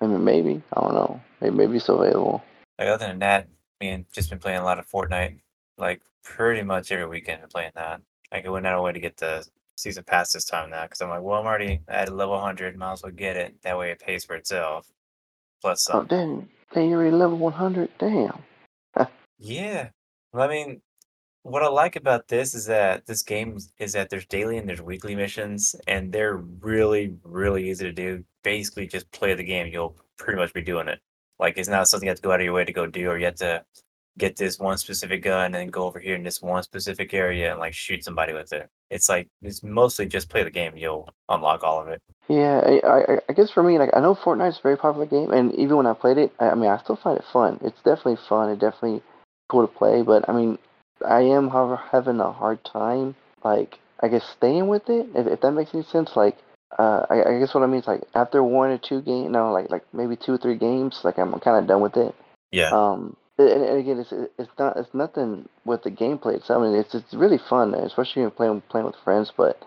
I 0.00 0.06
mean 0.06 0.24
maybe 0.24 0.62
I 0.72 0.80
don't 0.80 0.94
know. 0.94 1.20
Maybe 1.40 1.54
maybe 1.56 1.76
it's 1.76 1.88
available. 1.88 2.42
Like 2.78 2.88
other 2.88 3.06
than 3.06 3.18
that, 3.18 3.48
I 3.80 3.84
mean, 3.84 4.06
just 4.12 4.30
been 4.30 4.38
playing 4.38 4.58
a 4.58 4.64
lot 4.64 4.78
of 4.78 4.88
Fortnite. 4.88 5.40
Like 5.76 6.00
pretty 6.24 6.62
much 6.62 6.90
every 6.92 7.06
weekend, 7.06 7.42
I'm 7.42 7.48
playing 7.48 7.72
that. 7.74 8.00
Like 8.32 8.46
I 8.46 8.48
went 8.48 8.66
out 8.66 8.78
of 8.78 8.84
way 8.84 8.92
to 8.92 9.00
get 9.00 9.16
the 9.16 9.46
season 9.76 10.04
pass 10.04 10.32
this 10.32 10.44
time 10.44 10.70
now 10.70 10.84
because 10.84 11.00
I'm 11.00 11.08
like, 11.08 11.22
well, 11.22 11.40
I'm 11.40 11.46
already 11.46 11.80
at 11.88 12.12
level 12.12 12.34
100. 12.34 12.76
Might 12.76 12.92
as 12.92 13.02
well 13.02 13.12
get 13.12 13.36
it. 13.36 13.60
That 13.62 13.78
way, 13.78 13.90
it 13.90 14.00
pays 14.00 14.24
for 14.24 14.36
itself. 14.36 14.86
Plus 15.60 15.88
Oh 15.90 16.06
some. 16.08 16.48
Damn, 16.72 16.88
you're 16.88 17.00
already 17.00 17.16
level 17.16 17.38
100. 17.38 17.90
Damn. 17.98 18.42
Yeah. 19.38 19.88
Well, 20.32 20.44
I 20.44 20.48
mean, 20.48 20.82
what 21.42 21.62
I 21.62 21.68
like 21.68 21.96
about 21.96 22.28
this 22.28 22.54
is 22.54 22.66
that 22.66 23.06
this 23.06 23.22
game 23.22 23.58
is 23.78 23.92
that 23.92 24.10
there's 24.10 24.26
daily 24.26 24.58
and 24.58 24.68
there's 24.68 24.82
weekly 24.82 25.14
missions, 25.14 25.74
and 25.86 26.12
they're 26.12 26.36
really, 26.36 27.16
really 27.24 27.70
easy 27.70 27.84
to 27.84 27.92
do. 27.92 28.24
Basically, 28.44 28.86
just 28.86 29.10
play 29.12 29.34
the 29.34 29.42
game. 29.42 29.68
You'll 29.68 29.96
pretty 30.18 30.38
much 30.38 30.52
be 30.52 30.62
doing 30.62 30.88
it. 30.88 31.00
Like 31.38 31.56
it's 31.56 31.68
not 31.68 31.88
something 31.88 32.06
you 32.06 32.10
have 32.10 32.18
to 32.18 32.22
go 32.22 32.32
out 32.32 32.40
of 32.40 32.44
your 32.44 32.52
way 32.52 32.64
to 32.64 32.72
go 32.72 32.86
do, 32.86 33.08
or 33.08 33.18
you 33.18 33.24
have 33.24 33.36
to 33.36 33.64
get 34.20 34.36
this 34.36 34.58
one 34.58 34.76
specific 34.76 35.22
gun 35.22 35.54
and 35.54 35.72
go 35.72 35.84
over 35.84 35.98
here 35.98 36.14
in 36.14 36.22
this 36.22 36.42
one 36.42 36.62
specific 36.62 37.14
area 37.14 37.50
and 37.50 37.58
like 37.58 37.72
shoot 37.72 38.04
somebody 38.04 38.32
with 38.32 38.52
it. 38.52 38.68
It's 38.90 39.08
like 39.08 39.28
it's 39.42 39.62
mostly 39.62 40.06
just 40.06 40.28
play 40.28 40.44
the 40.44 40.50
game. 40.50 40.76
You'll 40.76 41.08
unlock 41.28 41.64
all 41.64 41.80
of 41.80 41.88
it. 41.88 42.00
Yeah, 42.28 42.60
I, 42.64 42.86
I 42.86 43.18
I 43.28 43.32
guess 43.32 43.50
for 43.50 43.62
me, 43.62 43.78
like 43.78 43.90
I 43.94 44.00
know 44.00 44.14
Fortnite's 44.14 44.58
a 44.58 44.62
very 44.62 44.76
popular 44.76 45.06
game, 45.06 45.32
and 45.32 45.52
even 45.54 45.76
when 45.76 45.86
I 45.86 45.94
played 45.94 46.18
it, 46.18 46.32
I, 46.38 46.50
I 46.50 46.54
mean, 46.54 46.70
I 46.70 46.78
still 46.78 46.96
find 46.96 47.18
it 47.18 47.24
fun. 47.32 47.58
It's 47.62 47.82
definitely 47.82 48.18
fun. 48.28 48.50
It's 48.50 48.60
definitely 48.60 49.02
cool 49.48 49.66
to 49.66 49.72
play, 49.72 50.02
but 50.02 50.28
I 50.28 50.32
mean, 50.32 50.58
I 51.04 51.22
am 51.22 51.48
however 51.48 51.80
having 51.90 52.20
a 52.20 52.30
hard 52.30 52.62
time, 52.64 53.16
like 53.42 53.78
I 54.00 54.08
guess 54.08 54.24
staying 54.24 54.68
with 54.68 54.88
it. 54.88 55.08
If, 55.14 55.26
if 55.26 55.40
that 55.40 55.52
makes 55.52 55.74
any 55.74 55.82
sense, 55.84 56.14
like 56.14 56.36
uh, 56.78 57.06
I, 57.10 57.22
I 57.24 57.38
guess 57.38 57.54
what 57.54 57.64
I 57.64 57.66
mean 57.66 57.80
is 57.80 57.86
like 57.86 58.02
after 58.14 58.42
one 58.42 58.70
or 58.70 58.78
two 58.78 59.00
games, 59.00 59.30
no, 59.30 59.52
like 59.52 59.70
like 59.70 59.84
maybe 59.92 60.16
two 60.16 60.34
or 60.34 60.38
three 60.38 60.56
games, 60.56 61.00
like 61.04 61.18
I'm 61.18 61.32
kind 61.40 61.58
of 61.58 61.66
done 61.66 61.80
with 61.80 61.96
it. 61.96 62.14
Yeah. 62.52 62.70
Um, 62.70 63.16
and, 63.40 63.62
and 63.64 63.78
again, 63.78 63.98
it's 63.98 64.12
it's 64.38 64.50
not 64.58 64.76
it's 64.76 64.92
nothing 64.94 65.48
with 65.64 65.82
the 65.82 65.90
gameplay 65.90 66.34
itself. 66.36 66.62
I 66.62 66.66
mean, 66.66 66.76
it's 66.76 66.94
it's 66.94 67.14
really 67.14 67.38
fun, 67.38 67.74
especially 67.74 68.22
when 68.22 68.30
playing 68.32 68.62
playing 68.68 68.86
with 68.86 68.96
friends. 69.04 69.32
But 69.36 69.62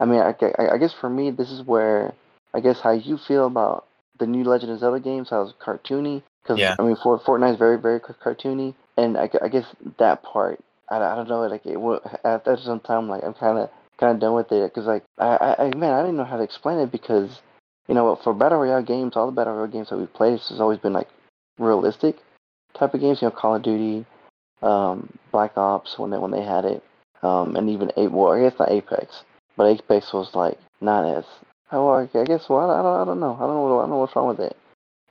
I 0.00 0.04
mean, 0.04 0.20
I, 0.20 0.34
I, 0.58 0.74
I 0.74 0.78
guess 0.78 0.92
for 0.92 1.10
me, 1.10 1.30
this 1.30 1.50
is 1.50 1.62
where 1.66 2.14
I 2.54 2.60
guess 2.60 2.80
how 2.80 2.92
you 2.92 3.18
feel 3.18 3.46
about 3.46 3.86
the 4.18 4.26
new 4.26 4.44
Legend 4.44 4.72
of 4.72 4.80
Zelda 4.80 5.00
games, 5.00 5.30
how 5.30 5.42
it's 5.42 5.52
cartoony. 5.52 6.22
Because 6.42 6.58
Yeah. 6.58 6.76
I 6.78 6.82
mean, 6.82 6.96
for 7.02 7.18
Fortnite 7.20 7.52
is 7.52 7.58
very 7.58 7.78
very 7.78 8.00
cartoony, 8.00 8.74
and 8.96 9.16
I, 9.16 9.28
I 9.42 9.48
guess 9.48 9.66
that 9.98 10.22
part, 10.22 10.60
I, 10.88 10.96
I 10.96 11.14
don't 11.14 11.28
know, 11.28 11.42
like 11.46 11.66
it 11.66 11.80
will 11.80 12.00
after 12.24 12.56
some 12.56 12.80
time, 12.80 13.08
like 13.08 13.24
I'm 13.24 13.34
kind 13.34 13.58
of 13.58 13.70
kind 13.98 14.14
of 14.14 14.20
done 14.20 14.34
with 14.34 14.50
it. 14.52 14.72
Because 14.72 14.86
like 14.86 15.04
I, 15.18 15.56
I 15.58 15.76
man, 15.76 15.92
I 15.92 16.02
didn't 16.02 16.16
know 16.16 16.24
how 16.24 16.36
to 16.36 16.44
explain 16.44 16.78
it 16.78 16.92
because 16.92 17.40
you 17.88 17.94
know 17.94 18.16
for 18.16 18.32
battle 18.32 18.58
royale 18.58 18.82
games, 18.82 19.16
all 19.16 19.26
the 19.26 19.32
battle 19.32 19.54
royale 19.54 19.66
games 19.66 19.90
that 19.90 19.98
we've 19.98 20.12
played, 20.12 20.38
has 20.38 20.60
always 20.60 20.78
been 20.78 20.92
like 20.92 21.08
realistic 21.58 22.16
type 22.74 22.94
of 22.94 23.00
games. 23.00 23.20
You 23.22 23.28
know, 23.28 23.32
Call 23.32 23.56
of 23.56 23.62
Duty, 23.62 24.04
um, 24.62 25.08
Black 25.32 25.56
Ops 25.56 25.98
when 25.98 26.10
they 26.10 26.18
when 26.18 26.30
they 26.30 26.42
had 26.42 26.64
it, 26.64 26.82
um, 27.22 27.56
and 27.56 27.70
even 27.70 27.90
a 27.96 28.08
well, 28.08 28.32
I 28.32 28.40
guess 28.40 28.58
not 28.58 28.70
Apex, 28.70 29.22
but 29.56 29.66
Apex 29.66 30.12
was 30.12 30.34
like 30.34 30.58
not 30.80 31.04
as. 31.04 31.24
Oh, 31.70 31.88
I 31.88 32.02
I 32.18 32.24
guess 32.24 32.48
well, 32.48 32.70
I 32.70 32.82
don't, 32.82 33.02
I 33.02 33.04
don't 33.04 33.20
know. 33.20 33.34
I 33.34 33.40
don't 33.40 33.54
know. 33.54 33.62
What, 33.62 33.78
I 33.78 33.82
don't 33.82 33.90
know 33.90 33.98
what's 33.98 34.16
wrong 34.16 34.28
with 34.28 34.40
it. 34.40 34.56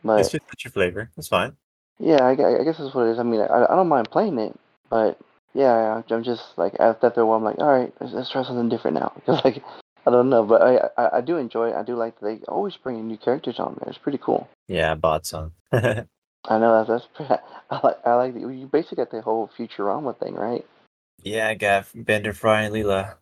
But 0.03 0.19
It's 0.21 0.31
just 0.31 0.63
your 0.63 0.71
flavor. 0.71 1.11
It's 1.17 1.27
fine. 1.27 1.55
yeah, 1.99 2.23
I, 2.23 2.31
I 2.31 2.63
guess 2.63 2.77
that's 2.77 2.93
what 2.95 3.07
it 3.07 3.11
is. 3.11 3.19
I 3.19 3.23
mean, 3.23 3.41
I, 3.41 3.65
I 3.65 3.75
don't 3.75 3.87
mind 3.89 4.09
playing 4.09 4.39
it, 4.39 4.57
but 4.89 5.19
yeah, 5.53 6.01
I'm 6.09 6.23
just 6.23 6.43
like 6.57 6.73
after 6.79 7.07
a 7.21 7.25
while, 7.25 7.37
I'm 7.37 7.43
like, 7.43 7.59
all 7.59 7.67
right, 7.67 7.93
let's, 7.99 8.13
let's 8.13 8.29
try 8.29 8.43
something 8.43 8.69
different 8.69 8.95
now. 8.99 9.11
Because 9.25 9.43
like 9.43 9.63
I 10.05 10.11
don't 10.11 10.29
know, 10.29 10.43
but 10.43 10.61
I, 10.61 10.89
I 10.97 11.17
I 11.17 11.21
do 11.21 11.37
enjoy 11.37 11.69
it. 11.71 11.75
I 11.75 11.83
do 11.83 11.95
like 11.95 12.19
that 12.19 12.25
they 12.25 12.45
always 12.47 12.77
bring 12.77 12.97
in 12.97 13.07
new 13.07 13.17
characters 13.17 13.59
on 13.59 13.77
there. 13.79 13.89
It's 13.89 13.97
pretty 13.97 14.19
cool. 14.19 14.47
Yeah, 14.67 14.91
I 14.91 14.95
bought 14.95 15.25
some. 15.33 15.53
I 16.45 16.57
know 16.59 16.85
that's 16.85 17.07
that's 17.19 17.41
I 17.69 17.79
like 17.83 17.97
I 18.05 18.13
like 18.15 18.33
that 18.33 18.39
you 18.41 18.69
basically 18.71 18.97
got 18.97 19.11
the 19.11 19.21
whole 19.21 19.49
Futurama 19.57 20.17
thing, 20.19 20.35
right? 20.35 20.65
yeah, 21.23 21.47
I 21.47 21.55
got 21.55 21.87
Bender, 21.93 22.33
Fry, 22.33 22.63
and 22.63 22.73
Leela 22.73 23.15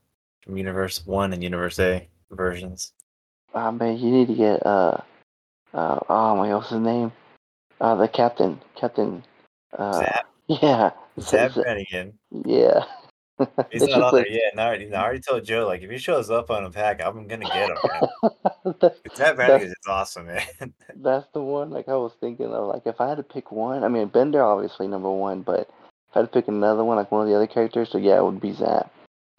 from 0.44 0.58
Universe 0.58 1.06
One 1.06 1.34
and 1.34 1.44
Universe 1.44 1.80
A 1.80 2.08
versions. 2.32 2.94
Ah 3.54 3.72
man, 3.72 3.98
you 3.98 4.12
need 4.12 4.28
to 4.28 4.36
get 4.36 4.66
uh 4.66 4.98
uh 5.74 6.00
oh 6.10 6.36
my 6.36 6.54
what's 6.54 6.70
his 6.70 6.80
name? 6.80 7.12
Uh 7.82 7.96
the 7.96 8.08
captain, 8.08 8.62
Captain. 8.76 9.24
Uh, 9.78 10.00
Zapp, 10.00 10.26
yeah, 10.48 10.92
Zapp 11.20 11.54
Brannigan. 11.54 12.18
yeah. 12.46 12.84
He's 13.72 13.82
not 13.88 14.02
on 14.14 14.16
there 14.16 14.28
yet. 14.28 14.56
No, 14.56 14.64
I 14.64 15.04
already 15.04 15.20
told 15.20 15.44
Joe 15.46 15.66
like 15.68 15.82
if 15.82 15.90
he 15.90 15.98
shows 15.98 16.30
up 16.30 16.50
on 16.50 16.66
a 16.66 16.70
pack, 16.72 17.02
I'm 17.04 17.28
gonna 17.28 17.46
get 17.46 17.70
him. 17.70 17.78
That- 18.80 18.98
Zapp 19.16 19.62
is 19.62 19.76
awesome, 19.88 20.28
man. 20.28 20.44
That's 20.96 21.28
the 21.34 21.42
one. 21.42 21.70
Like 21.70 21.88
I 21.88 21.96
was 21.96 22.14
thinking 22.20 22.48
of, 22.48 22.68
like 22.68 22.84
if 22.86 23.00
I 23.00 23.08
had 23.10 23.18
to 23.18 23.24
pick 23.24 23.52
one. 23.52 23.84
I 23.84 23.88
mean, 23.88 24.08
Bender 24.08 24.44
obviously 24.44 24.88
number 24.88 25.12
one, 25.12 25.42
but 25.42 25.70
if 26.10 26.16
I 26.16 26.20
had 26.20 26.32
to 26.32 26.32
pick 26.32 26.48
another 26.48 26.84
one, 26.84 26.98
like 26.98 27.12
one 27.12 27.22
of 27.22 27.28
the 27.28 27.36
other 27.36 27.48
characters, 27.48 27.90
so 27.92 27.98
yeah, 27.98 28.18
it 28.18 28.24
would 28.24 28.42
be 28.42 28.54
Zapp. 28.54 28.92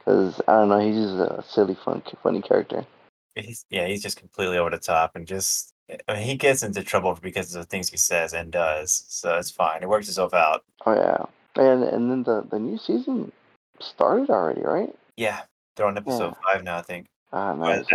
Cause 0.05 0.41
I 0.47 0.53
don't 0.53 0.69
know, 0.69 0.79
he's 0.79 0.95
just 0.95 1.15
a 1.19 1.45
silly, 1.49 1.75
fun, 1.85 2.01
funny 2.23 2.41
character. 2.41 2.87
he's 3.35 3.65
yeah, 3.71 3.87
he's 3.89 4.03
just 4.03 4.17
completely 4.17 4.59
over 4.59 4.71
the 4.71 4.79
top 4.79 5.17
and 5.17 5.27
just 5.27 5.73
I 6.09 6.15
mean, 6.15 6.23
he 6.23 6.37
gets 6.37 6.63
into 6.63 6.83
trouble 6.85 7.19
because 7.21 7.55
of 7.55 7.63
the 7.63 7.67
things 7.67 7.89
he 7.89 7.97
says 7.97 8.33
and 8.33 8.53
does. 8.53 9.05
So 9.09 9.37
it's 9.37 9.51
fine. 9.51 9.83
It 9.83 9.89
works 9.89 10.09
itself 10.09 10.35
out. 10.35 10.63
Oh 10.85 10.95
yeah, 10.95 11.25
and 11.61 11.83
and 11.83 12.11
then 12.11 12.23
the 12.23 12.47
the 12.49 12.59
new 12.59 12.79
season 12.79 13.33
started 13.81 14.31
already, 14.31 14.63
right? 14.63 14.95
Yeah, 15.17 15.43
they're 15.77 15.87
on 15.87 15.97
episode 15.97 16.35
five 16.45 16.63
now. 16.65 16.79
I 16.79 16.83
think 16.83 17.07
Ah, 17.33 17.55
nice. 17.55 17.87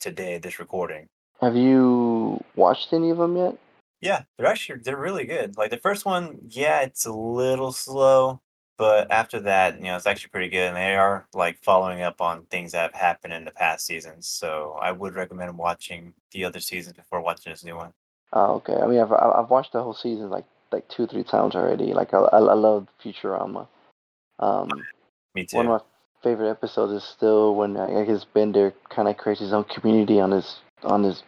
today, 0.00 0.38
this 0.38 0.58
recording. 0.58 1.06
have 1.40 1.56
you 1.56 2.42
watched 2.56 2.92
any 2.92 3.10
of 3.10 3.18
them 3.18 3.36
yet? 3.36 3.56
Yeah, 4.00 4.22
they're 4.36 4.46
actually 4.46 4.80
they're 4.80 4.96
really 4.96 5.24
good. 5.24 5.56
Like 5.56 5.70
the 5.70 5.76
first 5.78 6.04
one, 6.04 6.38
yeah, 6.48 6.80
it's 6.82 7.04
a 7.06 7.12
little 7.12 7.72
slow, 7.72 8.40
but 8.76 9.10
after 9.10 9.40
that, 9.40 9.76
you 9.78 9.84
know, 9.84 9.96
it's 9.96 10.06
actually 10.06 10.30
pretty 10.30 10.48
good. 10.48 10.68
And 10.68 10.76
they 10.76 10.94
are 10.94 11.26
like 11.34 11.58
following 11.62 12.02
up 12.02 12.20
on 12.20 12.44
things 12.46 12.72
that 12.72 12.82
have 12.92 13.00
happened 13.00 13.32
in 13.32 13.44
the 13.44 13.50
past 13.50 13.86
seasons. 13.86 14.28
So 14.28 14.76
I 14.80 14.92
would 14.92 15.14
recommend 15.16 15.58
watching 15.58 16.14
the 16.32 16.44
other 16.44 16.60
seasons 16.60 16.96
before 16.96 17.20
watching 17.20 17.52
this 17.52 17.64
new 17.64 17.74
one. 17.76 17.92
Oh, 18.32 18.54
okay. 18.56 18.76
I 18.76 18.86
mean, 18.86 19.00
I've 19.00 19.12
I've 19.12 19.50
watched 19.50 19.72
the 19.72 19.82
whole 19.82 19.94
season 19.94 20.30
like 20.30 20.44
like 20.70 20.86
two 20.88 21.06
three 21.08 21.24
times 21.24 21.56
already. 21.56 21.92
Like 21.92 22.14
I 22.14 22.18
I, 22.18 22.38
I 22.38 22.54
love 22.54 22.86
Futurama. 23.02 23.66
Um, 24.38 24.68
Me 25.34 25.44
too. 25.44 25.56
one 25.58 25.66
of 25.66 25.72
my 25.72 26.22
favorite 26.22 26.50
episodes 26.50 26.92
is 26.92 27.04
still 27.08 27.54
when 27.54 27.76
I 27.76 28.04
guess 28.04 28.24
Bender 28.24 28.72
kind 28.90 29.08
of 29.08 29.16
creates 29.16 29.40
his 29.40 29.52
own 29.52 29.64
community 29.64 30.20
on 30.20 30.30
his 30.32 30.56
on 30.82 31.02
his 31.04 31.22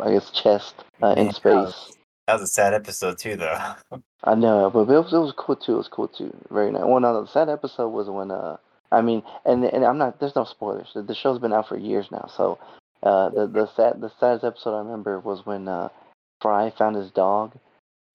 I 0.00 0.10
guess 0.12 0.30
chest 0.30 0.74
uh, 1.02 1.08
in 1.08 1.14
Man, 1.16 1.26
that 1.26 1.34
space. 1.36 1.54
was- 1.54 1.96
That 2.26 2.34
was 2.34 2.42
a 2.42 2.46
sad 2.46 2.74
episode 2.74 3.18
too, 3.18 3.36
though. 3.36 3.74
I 4.24 4.34
know, 4.34 4.70
but 4.70 4.80
it 4.80 4.98
was, 4.98 5.12
it 5.12 5.18
was 5.18 5.34
cool 5.36 5.56
too. 5.56 5.74
It 5.74 5.78
was 5.78 5.88
cool 5.88 6.08
too. 6.08 6.34
Very 6.50 6.70
nice. 6.72 6.82
One 6.84 7.02
no, 7.02 7.20
the 7.22 7.30
sad 7.30 7.48
episode 7.48 7.88
was 7.90 8.08
when 8.08 8.30
uh 8.30 8.56
I 8.92 9.00
mean, 9.02 9.22
and 9.44 9.64
and 9.64 9.84
I'm 9.84 9.98
not. 9.98 10.20
There's 10.20 10.36
no 10.36 10.44
spoilers. 10.44 10.88
The, 10.94 11.02
the 11.02 11.14
show's 11.14 11.38
been 11.40 11.52
out 11.52 11.68
for 11.68 11.76
years 11.76 12.06
now. 12.12 12.30
So, 12.36 12.58
uh, 13.02 13.28
the 13.30 13.46
the 13.46 13.66
sad 13.74 14.00
the 14.00 14.10
saddest 14.20 14.44
episode 14.44 14.74
I 14.76 14.78
remember 14.78 15.18
was 15.20 15.44
when 15.44 15.66
uh, 15.68 15.88
Fry 16.40 16.70
found 16.70 16.94
his 16.96 17.10
dog, 17.10 17.52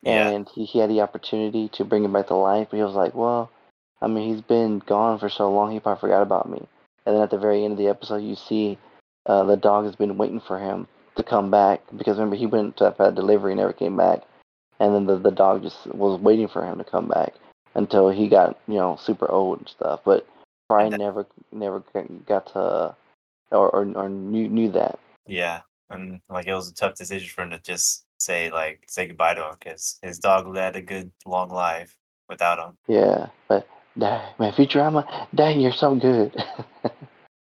Yeah. 0.04 0.30
and 0.30 0.48
he, 0.56 0.64
he 0.66 0.80
had 0.80 0.90
the 0.90 1.02
opportunity 1.02 1.68
to 1.74 1.84
bring 1.84 2.06
him 2.06 2.14
back 2.14 2.28
to 2.28 2.36
life. 2.36 2.68
But 2.72 2.78
he 2.78 2.84
was 2.84 2.94
like, 2.96 3.14
well, 3.14 3.52
I 4.02 4.08
mean, 4.08 4.34
he's 4.34 4.42
been 4.42 4.80
gone 4.80 5.20
for 5.20 5.30
so 5.30 5.52
long, 5.52 5.72
he 5.72 5.80
probably 5.80 6.00
forgot 6.02 6.22
about 6.22 6.50
me. 6.50 6.66
And 7.06 7.16
then 7.16 7.24
at 7.24 7.32
the 7.32 7.38
very 7.38 7.64
end 7.64 7.74
of 7.74 7.78
the 7.78 7.88
episode, 7.88 8.18
you 8.24 8.36
see 8.36 8.78
uh, 9.26 9.44
the 9.44 9.58
dog 9.58 9.86
has 9.86 9.96
been 9.96 10.18
waiting 10.18 10.40
for 10.40 10.60
him 10.60 10.88
to 11.16 11.24
come 11.24 11.52
back 11.52 11.82
because 11.98 12.18
remember 12.18 12.36
he 12.36 12.46
went 12.46 12.78
to 12.78 12.86
have 12.86 13.00
a 13.00 13.12
delivery 13.12 13.52
and 13.52 13.60
never 13.60 13.74
came 13.74 13.98
back, 13.98 14.22
and 14.80 14.94
then 14.94 15.06
the 15.06 15.18
the 15.18 15.32
dog 15.32 15.64
just 15.64 15.88
was 15.88 16.20
waiting 16.22 16.48
for 16.48 16.64
him 16.64 16.78
to 16.78 16.84
come 16.84 17.08
back 17.08 17.34
until 17.76 18.10
he 18.10 18.28
got 18.28 18.58
you 18.68 18.76
know 18.76 18.96
super 19.02 19.30
old 19.30 19.60
and 19.60 19.70
stuff. 19.70 20.02
But 20.06 20.28
Brian 20.70 20.92
that- 20.92 21.00
never 21.00 21.26
never 21.52 21.84
got- 21.94 22.26
got 22.26 22.48
to 22.54 22.96
or 23.52 23.70
or, 23.70 23.92
or 23.96 24.10
knew 24.10 24.48
knew 24.48 24.72
that. 24.72 25.00
Yeah, 25.28 25.62
and 25.90 26.22
like 26.30 26.48
it 26.48 26.54
was 26.54 26.70
a 26.70 26.74
tough 26.74 26.96
decision 26.96 27.28
for 27.30 27.42
him 27.42 27.50
to 27.52 27.60
just 27.60 28.06
say 28.20 28.50
like 28.52 28.84
say 28.88 29.08
goodbye 29.08 29.34
to 29.34 29.44
him 29.44 29.56
because 29.60 30.00
his 30.02 30.20
dog 30.20 30.48
led 30.48 30.76
a 30.76 30.82
good 30.82 31.12
long 31.26 31.50
life 31.50 31.96
without 32.30 32.60
him. 32.60 32.78
Yeah, 32.88 33.28
but 33.48 33.68
dang, 33.98 34.34
man, 34.40 34.52
Futurama, 34.54 35.28
dang, 35.34 35.60
you're 35.60 35.72
so 35.72 35.96
good. 35.96 36.36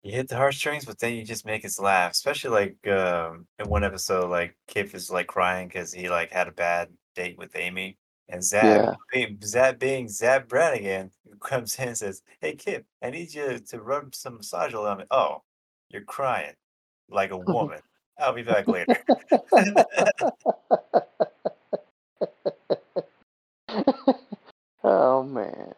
You 0.03 0.12
hit 0.12 0.29
the 0.29 0.37
heartstrings, 0.37 0.85
but 0.85 1.00
then 1.00 1.15
you 1.15 1.25
just 1.25 1.45
make 1.45 1.65
us 1.65 1.81
laugh. 1.81 2.12
Especially 2.12 2.50
like 2.50 2.87
um, 2.87 3.49
in 3.59 3.69
one 3.69 3.83
episode, 3.83 4.31
like 4.31 4.57
Kif 4.69 4.95
is 4.95 5.11
like 5.11 5.26
crying 5.26 5.67
because 5.67 5.93
he 5.93 6.09
like 6.09 6.31
had 6.31 6.47
a 6.47 6.53
bad 6.53 6.91
date 7.17 7.37
with 7.37 7.57
Amy, 7.57 7.99
and 8.29 8.45
Zapp, 8.45 8.83
Yeah. 8.83 8.95
being, 9.12 9.38
Zapp 9.43 9.81
being 9.81 10.09
Zapp 10.09 10.47
Brannigan, 10.49 11.11
comes 11.41 11.75
in 11.76 11.88
and 11.88 11.99
says, 11.99 12.23
"Hey 12.41 12.55
Kif, 12.55 12.85
I 13.03 13.11
need 13.11 13.35
you 13.35 13.59
to 13.59 13.83
rub 13.83 14.15
some 14.15 14.37
massage 14.37 14.75
oil 14.75 14.87
on 14.87 14.99
me." 14.99 15.05
Oh, 15.11 15.43
you're 15.91 16.05
crying 16.05 16.55
like 17.11 17.33
a 17.33 17.38
woman. 17.53 17.81
I'll 18.19 18.33
be 18.33 18.43
back 18.43 18.67
later. 18.69 18.97
oh 24.85 25.23
man. 25.25 25.75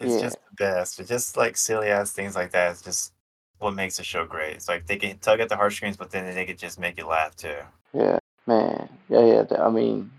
It's 0.00 0.14
Yeah. 0.14 0.20
just 0.22 0.38
the 0.48 0.56
best. 0.56 1.00
It's 1.00 1.08
just 1.08 1.36
like 1.36 1.56
silly 1.56 1.88
ass 1.88 2.10
things 2.12 2.34
like 2.34 2.52
that. 2.52 2.72
It's 2.72 2.82
just 2.82 3.12
what 3.58 3.74
makes 3.74 3.98
the 3.98 4.04
show 4.04 4.24
great. 4.24 4.56
It's 4.56 4.68
like 4.68 4.86
they 4.86 4.96
can 4.96 5.18
tug 5.18 5.40
at 5.40 5.48
the 5.48 5.56
heartstrings, 5.56 5.96
but 5.96 6.10
then 6.10 6.34
they 6.34 6.46
can 6.46 6.56
just 6.56 6.78
make 6.78 6.98
you 6.98 7.06
laugh 7.06 7.36
too. 7.36 7.58
Yeah, 7.92 8.18
man. 8.46 8.88
Yeah, 9.08 9.44
yeah. 9.50 9.62
I 9.62 9.70
mean, 9.70 10.10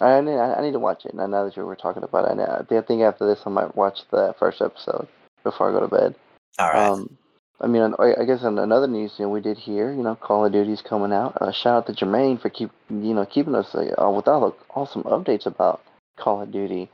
I 0.00 0.20
need, 0.20 0.36
I 0.36 0.60
need 0.60 0.72
to 0.72 0.78
watch 0.78 1.06
it. 1.06 1.14
Now 1.14 1.26
that 1.44 1.56
you 1.56 1.64
were 1.64 1.76
talking 1.76 2.02
about 2.02 2.30
it, 2.30 2.40
I, 2.40 2.80
think 2.82 3.02
after 3.02 3.26
this, 3.26 3.40
I 3.46 3.50
might 3.50 3.76
watch 3.76 4.00
the 4.10 4.34
first 4.38 4.60
episode 4.60 5.08
before 5.44 5.70
I 5.70 5.72
go 5.72 5.80
to 5.80 5.88
bed. 5.88 6.14
All 6.58 6.70
right. 6.70 6.88
Um, 6.88 7.16
I 7.60 7.66
mean, 7.66 7.94
I 7.98 8.14
I 8.20 8.24
guess 8.24 8.44
on 8.44 8.58
another 8.58 8.86
news, 8.86 9.14
you 9.18 9.24
know, 9.24 9.30
we 9.30 9.40
did 9.40 9.58
hear, 9.58 9.92
you 9.92 10.02
know, 10.02 10.14
Call 10.14 10.46
of 10.46 10.52
Duty's 10.52 10.82
coming 10.82 11.12
out. 11.12 11.36
Uh, 11.40 11.50
shout 11.50 11.74
out 11.74 11.86
to 11.86 11.92
Jermaine 11.92 12.40
for 12.40 12.50
keep, 12.50 12.70
you 12.88 13.14
know, 13.14 13.26
keeping 13.26 13.56
us 13.56 13.74
uh, 13.74 14.10
with 14.10 14.28
all 14.28 14.50
the 14.50 14.54
awesome 14.74 15.02
updates 15.04 15.46
about 15.46 15.80
Call 16.16 16.42
of 16.42 16.52
Duty. 16.52 16.88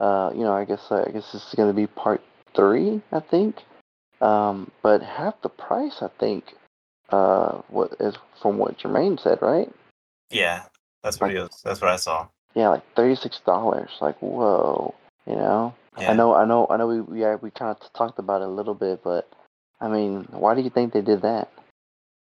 Uh, 0.00 0.30
you 0.34 0.40
know, 0.40 0.52
I 0.52 0.64
guess 0.64 0.90
I 0.90 1.04
guess 1.10 1.30
this 1.32 1.46
is 1.46 1.54
going 1.54 1.68
to 1.68 1.74
be 1.74 1.86
part 1.86 2.22
three, 2.56 3.02
I 3.12 3.20
think. 3.20 3.56
Um, 4.20 4.70
but 4.82 5.02
half 5.02 5.40
the 5.42 5.48
price, 5.48 6.02
I 6.02 6.08
think. 6.18 6.54
Uh, 7.10 7.60
what 7.68 7.92
is 7.98 8.14
from 8.40 8.56
what 8.58 8.78
Jermaine 8.78 9.20
said, 9.20 9.42
right? 9.42 9.70
yeah, 10.30 10.62
that's 11.02 11.20
what 11.20 11.28
like- 11.28 11.36
he 11.36 11.42
was. 11.42 11.60
That's 11.64 11.80
what 11.80 11.90
I 11.90 11.96
saw. 11.96 12.28
Yeah, 12.54 12.68
like 12.68 12.82
thirty 12.94 13.14
six 13.14 13.40
dollars. 13.40 13.90
Like, 14.00 14.20
whoa, 14.20 14.94
you 15.26 15.34
know. 15.36 15.74
Yeah. 15.98 16.12
I 16.12 16.14
know, 16.14 16.34
I 16.34 16.44
know, 16.44 16.66
I 16.70 16.76
know. 16.76 16.86
We 16.86 17.00
we, 17.00 17.34
we 17.36 17.50
kind 17.50 17.76
of 17.76 17.92
talked 17.92 18.18
about 18.18 18.42
it 18.42 18.48
a 18.48 18.50
little 18.50 18.74
bit, 18.74 19.02
but 19.02 19.28
I 19.80 19.88
mean, 19.88 20.26
why 20.30 20.54
do 20.54 20.62
you 20.62 20.70
think 20.70 20.92
they 20.92 21.00
did 21.00 21.22
that? 21.22 21.50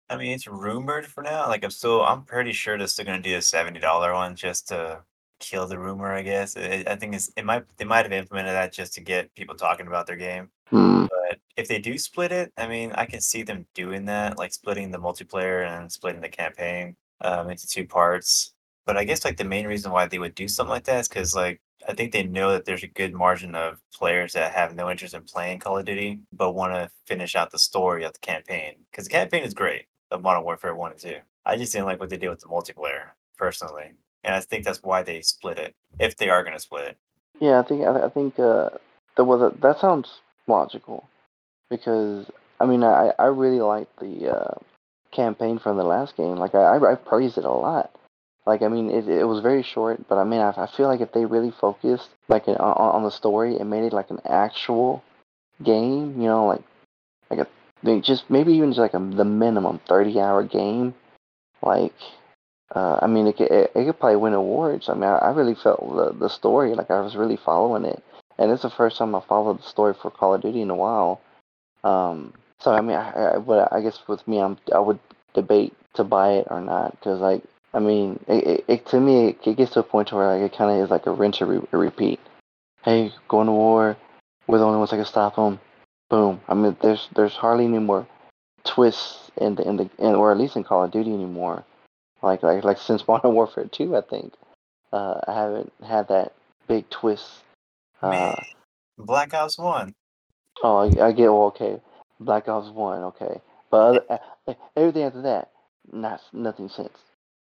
I 0.10 0.16
mean, 0.16 0.32
it's 0.32 0.48
rumored 0.48 1.06
for 1.06 1.22
now. 1.22 1.48
Like 1.48 1.64
I'm 1.64 1.70
still, 1.70 2.02
I'm 2.02 2.24
pretty 2.24 2.54
sure 2.54 2.78
they're 2.78 2.88
still 2.88 3.06
gonna 3.06 3.22
do 3.22 3.36
a 3.36 3.42
seventy 3.42 3.80
dollar 3.80 4.14
one 4.14 4.36
just 4.36 4.70
to 4.70 5.02
kill 5.40 5.68
the 5.68 5.80
rumor. 5.80 6.14
I 6.14 6.22
guess. 6.22 6.56
It, 6.56 6.88
I 6.88 6.96
think 6.96 7.16
it's, 7.16 7.32
it 7.38 7.46
might 7.46 7.64
they 7.78 7.86
might 7.86 8.06
have 8.06 8.12
implemented 8.12 8.54
that 8.54 8.74
just 8.74 8.94
to 8.96 9.02
get 9.02 9.34
people 9.36 9.56
talking 9.56 9.88
about 9.88 10.08
their 10.08 10.16
game. 10.16 10.50
Hmm. 10.70 11.06
But 11.06 11.40
if 11.56 11.68
they 11.68 11.80
do 11.80 11.98
split 11.98 12.32
it, 12.32 12.52
I 12.58 12.68
mean, 12.68 12.92
I 12.94 13.06
can 13.06 13.22
see 13.22 13.44
them 13.44 13.66
doing 13.74 14.06
that, 14.06 14.38
like 14.38 14.54
splitting 14.54 14.92
the 14.92 15.00
multiplayer 15.00 15.68
and 15.68 15.92
splitting 15.92 16.22
the 16.22 16.30
campaign 16.30 16.96
um, 17.22 17.50
into 17.50 17.68
two 17.68 17.86
parts. 17.86 18.54
But 18.86 18.98
I 18.98 19.04
guess 19.04 19.26
like 19.26 19.38
the 19.38 19.44
main 19.44 19.68
reason 19.68 19.92
why 19.92 20.08
they 20.08 20.20
would 20.20 20.36
do 20.36 20.48
something 20.48 20.72
like 20.72 20.86
that 20.86 21.02
is 21.02 21.08
because 21.08 21.36
like 21.36 21.62
I 21.88 21.94
think 21.94 22.12
they 22.12 22.24
know 22.24 22.52
that 22.52 22.66
there's 22.66 22.84
a 22.84 22.88
good 22.88 23.14
margin 23.14 23.56
of 23.56 23.80
players 23.94 24.34
that 24.34 24.54
have 24.54 24.76
no 24.76 24.90
interest 24.90 25.14
in 25.14 25.24
playing 25.24 25.60
Call 25.60 25.78
of 25.78 25.86
Duty, 25.86 26.20
but 26.34 26.54
want 26.54 26.74
to 26.74 26.90
finish 27.06 27.36
out 27.36 27.52
the 27.52 27.60
story 27.60 28.04
of 28.04 28.14
the 28.14 28.20
campaign. 28.20 28.74
Because 28.92 29.06
the 29.06 29.12
campaign 29.12 29.44
is 29.44 29.54
great, 29.54 29.86
of 30.12 30.22
Modern 30.22 30.44
Warfare 30.44 30.76
One 30.76 30.92
and 30.92 31.00
Two. 31.00 31.18
I 31.46 31.56
just 31.56 31.72
didn't 31.72 31.86
like 31.86 32.00
what 32.00 32.10
they 32.10 32.18
did 32.18 32.30
with 32.30 32.42
the 32.42 32.48
multiplayer 32.48 33.12
personally, 33.38 33.94
and 34.24 34.36
I 34.36 34.40
think 34.42 34.66
that's 34.66 34.84
why 34.84 35.04
they 35.04 35.22
split 35.22 35.58
it. 35.58 35.76
If 36.00 36.18
they 36.18 36.30
are 36.30 36.44
gonna 36.44 36.60
split 36.60 36.88
it, 36.90 36.98
Yeah, 37.40 37.60
I 37.60 37.64
think 37.64 37.86
I, 37.86 38.06
I 38.06 38.10
think 38.10 38.40
uh, 38.40 38.70
the 39.16 39.24
well, 39.24 39.40
that, 39.40 39.62
that 39.62 39.80
sounds 39.80 40.22
logical 40.48 41.08
because 41.70 42.30
I 42.60 42.66
mean 42.66 42.84
I 42.84 43.14
I 43.20 43.26
really 43.26 43.60
like 43.60 43.88
the 44.00 44.36
uh, 44.36 44.56
campaign 45.12 45.60
from 45.60 45.78
the 45.78 45.84
last 45.84 46.16
game. 46.18 46.38
Like 46.38 46.56
I 46.56 46.78
I, 46.78 46.92
I 46.92 46.96
praised 46.96 47.38
it 47.38 47.46
a 47.46 47.52
lot. 47.52 47.92
Like 48.46 48.62
I 48.62 48.68
mean 48.70 48.90
it, 48.90 49.08
it 49.08 49.26
was 49.26 49.42
very 49.42 49.64
short, 49.64 50.08
but 50.08 50.18
I 50.18 50.24
mean 50.24 50.40
I, 50.40 50.54
I 50.56 50.68
feel 50.68 50.88
like 50.88 51.02
if 51.02 51.12
they 51.12 51.26
really 51.26 51.52
focused 51.52 52.10
like 52.28 52.48
on, 52.48 52.58
on 52.60 53.04
the 53.04 53.12
story 53.12 53.58
and 53.58 53.70
made 53.70 53.84
it 53.84 53.94
like 53.94 54.10
an 54.10 54.22
actual 54.26 55.04
game, 55.64 56.22
you 56.22 56.28
know, 56.28 56.46
like 56.46 56.64
like 57.30 57.40
a 57.40 57.48
just 58.02 58.30
maybe 58.30 58.54
even 58.54 58.72
just 58.72 58.80
like 58.80 58.94
a, 58.94 59.00
the 59.00 59.26
minimum 59.26 59.80
thirty 59.88 60.20
hour 60.20 60.44
game, 60.44 60.94
like 61.62 61.94
uh, 62.76 63.00
I 63.02 63.08
mean, 63.08 63.28
it 63.28 63.38
could, 63.38 63.52
it, 63.52 63.72
it 63.76 63.86
could 63.86 64.00
probably 64.00 64.18
win 64.18 64.34
awards. 64.34 64.90
I 64.90 64.94
mean, 64.94 65.04
I, 65.04 65.18
I 65.18 65.30
really 65.32 65.56
felt 65.56 65.80
the, 65.80 66.14
the 66.18 66.30
story, 66.30 66.76
like 66.76 66.92
I 66.92 67.00
was 67.02 67.16
really 67.16 67.38
following 67.38 67.86
it, 67.86 68.04
and 68.38 68.52
it's 68.52 68.64
the 68.64 68.70
first 68.70 68.98
time 68.98 69.16
I 69.16 69.22
followed 69.22 69.60
the 69.60 69.68
story 69.68 69.94
for 69.94 70.12
Call 70.12 70.36
of 70.36 70.42
Duty 70.42 70.62
in 70.62 70.70
a 70.70 70.76
while. 70.76 71.22
Um, 71.84 72.34
so 72.60 72.72
I 72.72 72.82
mean, 72.82 72.98
I, 72.98 73.36
I, 73.36 73.38
but 73.38 73.72
I 73.72 73.82
guess 73.82 74.00
with 74.08 74.28
me, 74.28 74.40
I'm 74.40 74.58
I 74.74 74.80
would 74.80 75.00
debate 75.34 75.74
to 75.94 76.04
buy 76.04 76.34
it 76.34 76.48
or 76.50 76.60
not 76.60 76.92
because, 76.92 77.20
like, 77.22 77.44
I 77.74 77.80
mean, 77.80 78.20
it, 78.28 78.48
it, 78.48 78.66
it 78.68 78.86
to 78.88 79.00
me, 79.00 79.30
it, 79.30 79.48
it 79.48 79.58
gets 79.58 79.74
to 79.74 79.80
a 79.80 79.84
point 79.84 80.12
where 80.12 80.28
like 80.28 80.52
it 80.52 80.58
kind 80.58 80.72
of 80.72 80.84
is 80.84 80.92
like 80.92 81.06
a 81.06 81.12
rinse 81.12 81.42
and 81.42 81.50
re- 81.50 81.68
repeat. 81.72 82.20
Hey, 82.84 83.12
going 83.28 83.48
to 83.48 83.54
war, 83.54 83.98
we're 84.48 84.58
the 84.58 84.66
only 84.66 84.78
ones 84.78 84.90
that 84.90 84.98
can 84.98 85.06
stop 85.06 85.36
them. 85.36 85.60
Boom. 86.10 86.42
I 86.48 86.54
mean, 86.54 86.76
there's 86.82 87.08
there's 87.16 87.36
hardly 87.36 87.66
any 87.66 87.80
more 87.80 88.08
twists 88.64 89.32
in 89.38 89.56
the 89.56 89.68
in 89.68 89.78
the 89.78 89.90
in, 90.00 90.16
or 90.16 90.32
at 90.32 90.38
least 90.38 90.56
in 90.56 90.64
Call 90.64 90.84
of 90.84 90.92
Duty 90.92 91.14
anymore. 91.14 91.64
Like 92.22 92.44
like 92.44 92.64
like 92.64 92.78
since 92.80 93.08
Modern 93.08 93.34
Warfare 93.34 93.66
Two, 93.66 93.96
I 93.96 94.02
think 94.02 94.34
uh, 94.92 95.20
I 95.28 95.34
haven't 95.34 95.72
had 95.86 96.08
that 96.10 96.34
big 96.68 96.90
twist. 96.90 97.44
Uh, 98.02 98.10
man, 98.10 98.36
Black 98.98 99.34
Ops 99.34 99.58
One. 99.58 99.94
oh, 100.64 100.78
I, 100.78 101.08
I 101.08 101.12
get 101.12 101.30
well, 101.30 101.44
okay, 101.46 101.80
Black 102.20 102.48
Ops 102.48 102.70
One, 102.70 103.04
okay, 103.04 103.40
but 103.70 103.78
other, 103.78 104.04
uh, 104.48 104.54
everything 104.76 105.04
after 105.04 105.22
that, 105.24 105.52
not 105.92 106.22
nothing 106.34 106.70
since. 106.70 106.98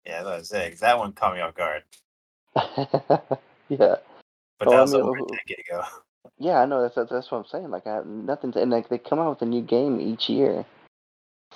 Yeah, 0.07 0.23
that's 0.23 0.27
what 0.27 0.35
I 0.35 0.43
say. 0.43 0.71
'cause 0.71 0.81
that 0.81 0.99
one 0.99 1.13
caught 1.13 1.35
me 1.35 1.41
off 1.41 1.55
guard. 1.55 1.85
yeah, 3.69 3.97
But 4.59 4.69
Oh, 4.69 4.71
that 4.71 4.83
I 4.83 4.85
mean, 4.85 4.95
over 4.97 5.19
a 5.19 5.37
decade 5.37 5.61
ago. 5.67 5.83
yeah, 6.39 6.61
I 6.61 6.67
know 6.67 6.83
that's 6.83 6.95
that's, 6.95 7.11
that's 7.11 7.31
what 7.31 7.39
I'm 7.39 7.47
saying. 7.47 7.71
Like 7.71 7.87
I 7.87 7.95
have 7.95 8.07
nothing, 8.07 8.53
to, 8.53 8.61
and 8.63 8.71
like 8.71 8.89
they 8.89 8.99
come 8.99 9.19
out 9.19 9.31
with 9.31 9.43
a 9.43 9.47
new 9.47 9.63
game 9.63 10.01
each 10.01 10.29
year. 10.29 10.65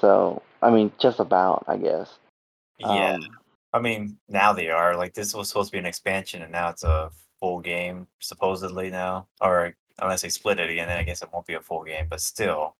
So 0.01 0.43
I 0.63 0.71
mean, 0.71 0.93
just 0.99 1.21
about, 1.21 1.65
I 1.69 1.77
guess. 1.77 2.19
Yeah. 2.79 3.15
Um, 3.15 3.21
I 3.73 3.81
mean, 3.81 4.17
now 4.29 4.53
they 4.53 4.71
are. 4.71 4.97
Like 4.97 5.15
this 5.15 5.35
was 5.35 5.49
supposed 5.49 5.71
to 5.71 5.73
be 5.73 5.79
an 5.79 5.87
expansion 5.87 6.43
and 6.43 6.53
now 6.53 6.69
it's 6.69 6.85
a 6.85 7.11
full 7.41 7.61
game, 7.61 8.07
supposedly 8.21 8.91
now. 8.91 9.27
Or 9.41 9.75
unless 9.99 10.23
they 10.23 10.29
split 10.29 10.61
it 10.61 10.71
again, 10.71 10.89
then 10.89 10.99
I 10.99 11.03
guess 11.03 11.23
it 11.23 11.29
won't 11.33 11.47
be 11.47 11.55
a 11.55 11.61
full 11.61 11.85
game. 11.85 12.07
But 12.09 12.21
still, 12.21 12.77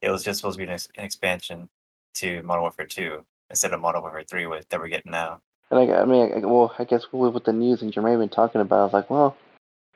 it 0.00 0.10
was 0.10 0.24
just 0.24 0.40
supposed 0.40 0.58
to 0.58 0.64
be 0.64 0.68
an, 0.68 0.74
ex- 0.74 0.88
an 0.96 1.04
expansion 1.04 1.68
to 2.14 2.42
Modern 2.42 2.62
Warfare 2.62 2.86
2 2.86 3.24
instead 3.50 3.72
of 3.72 3.80
Modern 3.80 4.02
Warfare 4.02 4.24
3 4.28 4.46
with, 4.46 4.68
that 4.68 4.80
we're 4.80 4.88
getting 4.88 5.12
now. 5.12 5.40
And 5.70 5.80
I, 5.80 6.02
I 6.02 6.04
mean, 6.04 6.32
I, 6.32 6.38
well, 6.40 6.74
I 6.78 6.84
guess 6.84 7.06
with, 7.12 7.34
with 7.34 7.44
the 7.44 7.52
news 7.52 7.82
and 7.82 7.92
Jermaine 7.92 8.18
been 8.18 8.28
talking 8.28 8.60
about, 8.60 8.80
I 8.80 8.84
was 8.84 8.92
like, 8.92 9.10
well, 9.10 9.36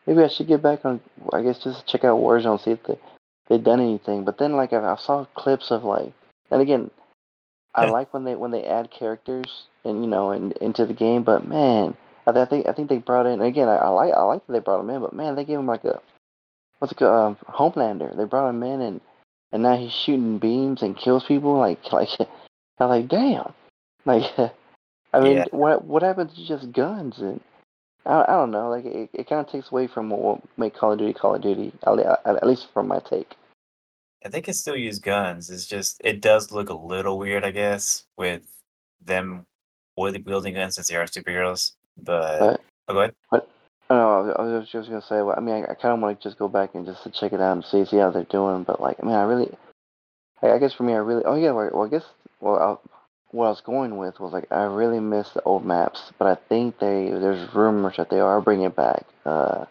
maybe 0.07 0.23
I 0.23 0.29
should 0.29 0.47
get 0.47 0.63
back 0.63 0.85
on. 0.85 1.01
I 1.33 1.43
guess 1.43 1.59
just 1.59 1.87
check 1.87 2.05
out 2.05 2.21
Warzone, 2.21 2.63
see 2.63 2.73
if 2.73 2.83
they 2.85 2.99
they 3.49 3.59
done 3.59 3.81
anything. 3.81 4.25
But 4.25 4.39
then, 4.39 4.55
like, 4.55 4.73
I, 4.73 4.93
I 4.93 4.97
saw 4.97 5.25
clips 5.35 5.71
of 5.71 5.85
like, 5.85 6.13
and 6.51 6.63
again, 6.63 6.91
I 7.77 7.91
like 7.91 8.13
when 8.15 8.25
they 8.25 8.35
when 8.35 8.51
they 8.51 8.65
add 8.65 8.91
characters 8.91 9.65
and 9.85 10.03
you 10.05 10.11
know 10.11 10.31
and 10.31 10.53
into 10.55 10.87
the 10.87 10.95
game. 10.95 11.23
But 11.23 11.47
man, 11.47 11.97
I, 12.27 12.33
th- 12.33 12.47
I 12.47 12.51
think 12.51 12.69
I 12.69 12.73
think 12.73 12.89
they 12.89 12.99
brought 12.99 13.27
in 13.27 13.41
again. 13.41 13.69
I, 13.69 13.77
I 13.77 13.89
like 13.89 14.15
I 14.15 14.23
like 14.23 14.47
that 14.47 14.53
they 14.53 14.61
brought 14.61 14.81
him 14.81 14.91
in, 14.91 15.01
but 15.01 15.13
man, 15.13 15.35
they 15.37 15.45
gave 15.45 15.59
him 15.59 15.67
like 15.67 15.85
a 15.85 16.01
what's 16.79 16.93
it 16.93 16.97
called, 16.99 17.37
um, 17.39 17.55
Homelander. 17.55 18.17
They 18.17 18.25
brought 18.25 18.49
him 18.51 18.63
in 18.63 18.81
and 18.81 19.01
and 19.53 19.63
now 19.63 19.77
he's 19.77 19.93
shooting 19.93 20.39
beams 20.39 20.83
and 20.83 20.97
kills 20.97 21.25
people. 21.25 21.57
Like 21.59 21.81
like 21.93 22.09
I'm 22.79 22.89
like, 22.89 23.09
damn, 23.09 23.53
like. 24.05 24.31
I 25.13 25.21
mean, 25.21 25.37
Yeah. 25.39 25.45
what 25.51 25.85
what 25.85 26.03
happens 26.03 26.35
to 26.35 26.47
just 26.47 26.73
guns 26.73 27.19
and 27.21 27.41
I, 28.05 28.23
I 28.23 28.33
don't 28.33 28.51
know. 28.51 28.69
Like 28.69 28.85
it, 28.85 29.11
it 29.15 29.29
kind 29.29 29.41
of 29.41 29.51
takes 29.51 29.71
away 29.71 29.87
from 29.87 30.11
what 30.11 30.21
will 30.21 30.43
make 30.59 30.75
Call 30.75 30.93
of 30.93 30.99
Duty 30.99 31.15
Call 31.15 31.35
of 31.37 31.43
Duty. 31.43 31.73
At 31.87 31.99
at 32.27 32.47
least 32.47 32.69
from 32.75 32.89
my 32.89 33.01
take. 33.01 33.35
And 34.23 34.33
they 34.33 34.41
can 34.41 34.55
still 34.55 34.77
use 34.77 34.99
guns. 34.99 35.51
It's 35.51 35.67
just 35.67 36.01
it 36.05 36.21
does 36.21 36.53
look 36.53 36.69
a 36.71 36.75
little 36.75 37.19
weird, 37.19 37.45
I 37.45 37.51
guess, 37.51 38.05
with 38.17 38.43
them 39.01 39.47
wielding 39.97 40.55
guns 40.55 40.75
since 40.75 40.89
they 40.89 40.97
are 40.97 41.05
superheroes. 41.05 41.73
But, 41.97 42.39
But 42.39 42.61
oh, 42.89 42.95
go 42.95 43.01
ahead. 43.01 43.15
but 43.31 43.49
oh, 43.91 44.33
I 44.39 44.43
was 44.43 44.69
just 44.71 44.89
gonna 44.89 45.03
say. 45.03 45.23
Well, 45.23 45.35
I 45.37 45.41
mean, 45.41 45.55
I, 45.55 45.73
I 45.73 45.75
kind 45.75 45.95
of 45.95 46.01
want 46.01 46.21
to 46.21 46.29
just 46.29 46.39
go 46.39 46.49
back 46.49 46.75
and 46.75 46.87
just 46.87 47.03
to 47.05 47.11
check 47.11 47.33
it 47.33 47.41
out 47.41 47.53
and 47.53 47.65
see 47.65 47.85
see 47.85 47.99
how 47.99 48.11
they're 48.11 48.25
doing. 48.25 48.65
But 48.65 48.81
like, 48.81 48.97
I 49.03 49.07
mean, 49.07 49.15
I 49.15 49.23
really, 49.23 49.57
I, 50.43 50.53
I 50.53 50.59
guess 50.59 50.75
for 50.75 50.83
me, 50.83 50.93
I 50.93 50.99
really. 50.99 51.25
Oh 51.25 51.37
yeah, 51.37 51.53
well, 51.53 51.71
well 51.73 51.87
I 51.87 51.89
guess 51.89 52.05
well, 52.41 52.57
I, 52.57 52.89
what 53.31 53.47
I 53.47 53.51
was 53.51 53.61
going 53.61 53.97
with 53.97 54.21
was 54.21 54.33
like 54.33 54.51
I 54.51 54.65
really 54.65 55.01
miss 55.01 55.31
the 55.31 55.43
old 55.43 55.65
maps, 55.65 56.13
but 56.19 56.27
I 56.27 56.35
think 56.49 56.79
they 56.79 57.11
there's 57.11 57.55
rumors 57.55 57.97
that 57.97 58.11
they 58.11 58.21
are 58.21 58.41
bringing 58.41 58.71
back 58.71 59.05
uh, 59.25 59.65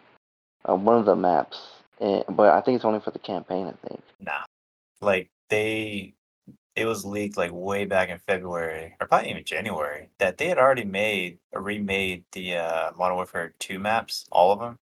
uh 0.68 0.76
one 0.76 0.98
of 0.98 1.06
the 1.06 1.16
maps, 1.16 1.60
and, 2.02 2.24
but 2.36 2.50
I 2.54 2.62
think 2.62 2.78
it's 2.78 2.86
only 2.86 3.02
for 3.02 3.12
the 3.12 3.20
campaign. 3.20 3.68
I 3.68 3.88
think. 3.88 4.02
Nah, 4.20 4.46
like 5.02 5.32
they, 5.50 6.16
it 6.76 6.86
was 6.86 7.06
leaked 7.06 7.38
like 7.38 7.52
way 7.54 7.86
back 7.86 8.10
in 8.10 8.20
February 8.20 8.96
or 9.02 9.08
probably 9.08 9.32
even 9.32 9.46
January 9.46 10.10
that 10.20 10.38
they 10.38 10.48
had 10.50 10.60
already 10.60 10.86
made 10.86 11.40
or 11.54 11.62
remade 11.62 12.26
the 12.34 12.58
uh, 12.58 12.92
Modern 12.98 13.18
Warfare 13.18 13.54
two 13.60 13.80
maps, 13.80 14.28
all 14.32 14.54
of 14.54 14.60
them, 14.60 14.80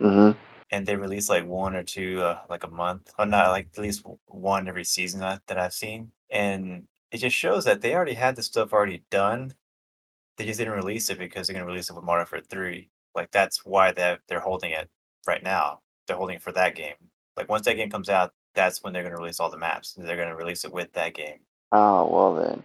Mm-hmm. 0.00 0.38
and 0.70 0.86
they 0.86 0.96
released 0.96 1.30
like 1.30 1.46
one 1.46 1.76
or 1.76 1.84
two 1.84 2.22
uh, 2.22 2.40
like 2.50 2.64
a 2.64 2.68
month, 2.70 3.12
or 3.18 3.26
not 3.26 3.50
like 3.50 3.68
at 3.76 3.82
least 3.82 4.04
one 4.26 4.68
every 4.68 4.84
season 4.84 5.20
that, 5.20 5.42
that 5.48 5.58
I've 5.58 5.74
seen, 5.74 6.12
and 6.30 6.88
it 7.12 7.18
just 7.18 7.36
shows 7.36 7.64
that 7.66 7.82
they 7.82 7.94
already 7.96 8.14
had 8.14 8.36
the 8.36 8.44
stuff 8.44 8.72
already 8.74 9.04
done. 9.10 9.54
They 10.38 10.46
just 10.46 10.58
didn't 10.60 10.74
release 10.74 11.10
it 11.10 11.18
because 11.18 11.48
they're 11.48 11.54
gonna 11.54 11.66
release 11.66 11.90
it 11.90 11.94
with 11.96 12.04
Modern 12.04 12.20
Warfare 12.20 12.42
three. 12.50 12.90
Like 13.14 13.30
that's 13.32 13.64
why 13.66 13.92
they 13.92 14.18
they're 14.28 14.40
holding 14.40 14.72
it 14.72 14.90
right 15.26 15.42
now. 15.44 15.80
They're 16.06 16.16
holding 16.16 16.38
for 16.38 16.52
that 16.52 16.74
game. 16.74 16.94
Like 17.36 17.48
once 17.48 17.66
that 17.66 17.74
game 17.74 17.90
comes 17.90 18.08
out, 18.08 18.32
that's 18.54 18.82
when 18.82 18.92
they're 18.92 19.02
gonna 19.02 19.16
release 19.16 19.40
all 19.40 19.50
the 19.50 19.58
maps. 19.58 19.94
They're 19.96 20.16
gonna 20.16 20.36
release 20.36 20.64
it 20.64 20.72
with 20.72 20.92
that 20.92 21.14
game. 21.14 21.38
Oh 21.72 22.08
well 22.08 22.34
then. 22.34 22.62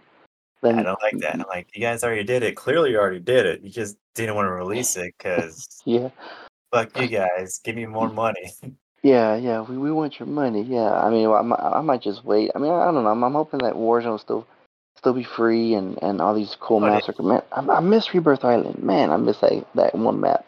I 0.64 0.82
don't 0.82 1.02
like 1.02 1.18
that. 1.18 1.34
I'm 1.34 1.44
like, 1.48 1.66
you 1.74 1.80
guys 1.80 2.04
already 2.04 2.22
did 2.22 2.44
it. 2.44 2.54
Clearly, 2.54 2.92
you 2.92 2.98
already 2.98 3.18
did 3.18 3.46
it. 3.46 3.62
You 3.62 3.70
just 3.70 3.96
didn't 4.14 4.36
want 4.36 4.46
to 4.46 4.52
release 4.52 4.96
it 4.96 5.12
because 5.18 5.66
yeah. 5.84 6.10
fuck 6.70 6.96
you 7.00 7.08
guys. 7.08 7.60
Give 7.64 7.74
me 7.74 7.86
more 7.86 8.08
money. 8.08 8.52
Yeah, 9.04 9.34
yeah, 9.34 9.62
we, 9.62 9.76
we 9.76 9.90
want 9.90 10.20
your 10.20 10.28
money. 10.28 10.62
Yeah, 10.62 10.92
I 10.92 11.10
mean, 11.10 11.28
I 11.28 11.42
might, 11.42 11.58
I 11.58 11.80
might 11.80 12.02
just 12.02 12.24
wait. 12.24 12.52
I 12.54 12.60
mean, 12.60 12.70
I 12.70 12.84
don't 12.84 13.02
know. 13.02 13.10
I'm, 13.10 13.24
I'm 13.24 13.32
hoping 13.32 13.58
that 13.58 13.74
Warzone 13.74 14.10
will 14.10 14.18
still 14.18 14.46
still 14.96 15.12
be 15.12 15.24
free 15.24 15.74
and, 15.74 16.00
and 16.02 16.20
all 16.20 16.32
these 16.32 16.56
cool 16.60 16.76
oh, 16.76 16.80
But 16.80 16.90
maps 16.90 17.08
are. 17.08 17.22
Man, 17.22 17.42
I, 17.50 17.78
I 17.78 17.80
miss 17.80 18.14
Rebirth 18.14 18.44
Island. 18.44 18.80
Man, 18.80 19.10
I 19.10 19.16
miss 19.16 19.38
that 19.38 19.66
that 19.74 19.94
one 19.96 20.20
map. 20.20 20.46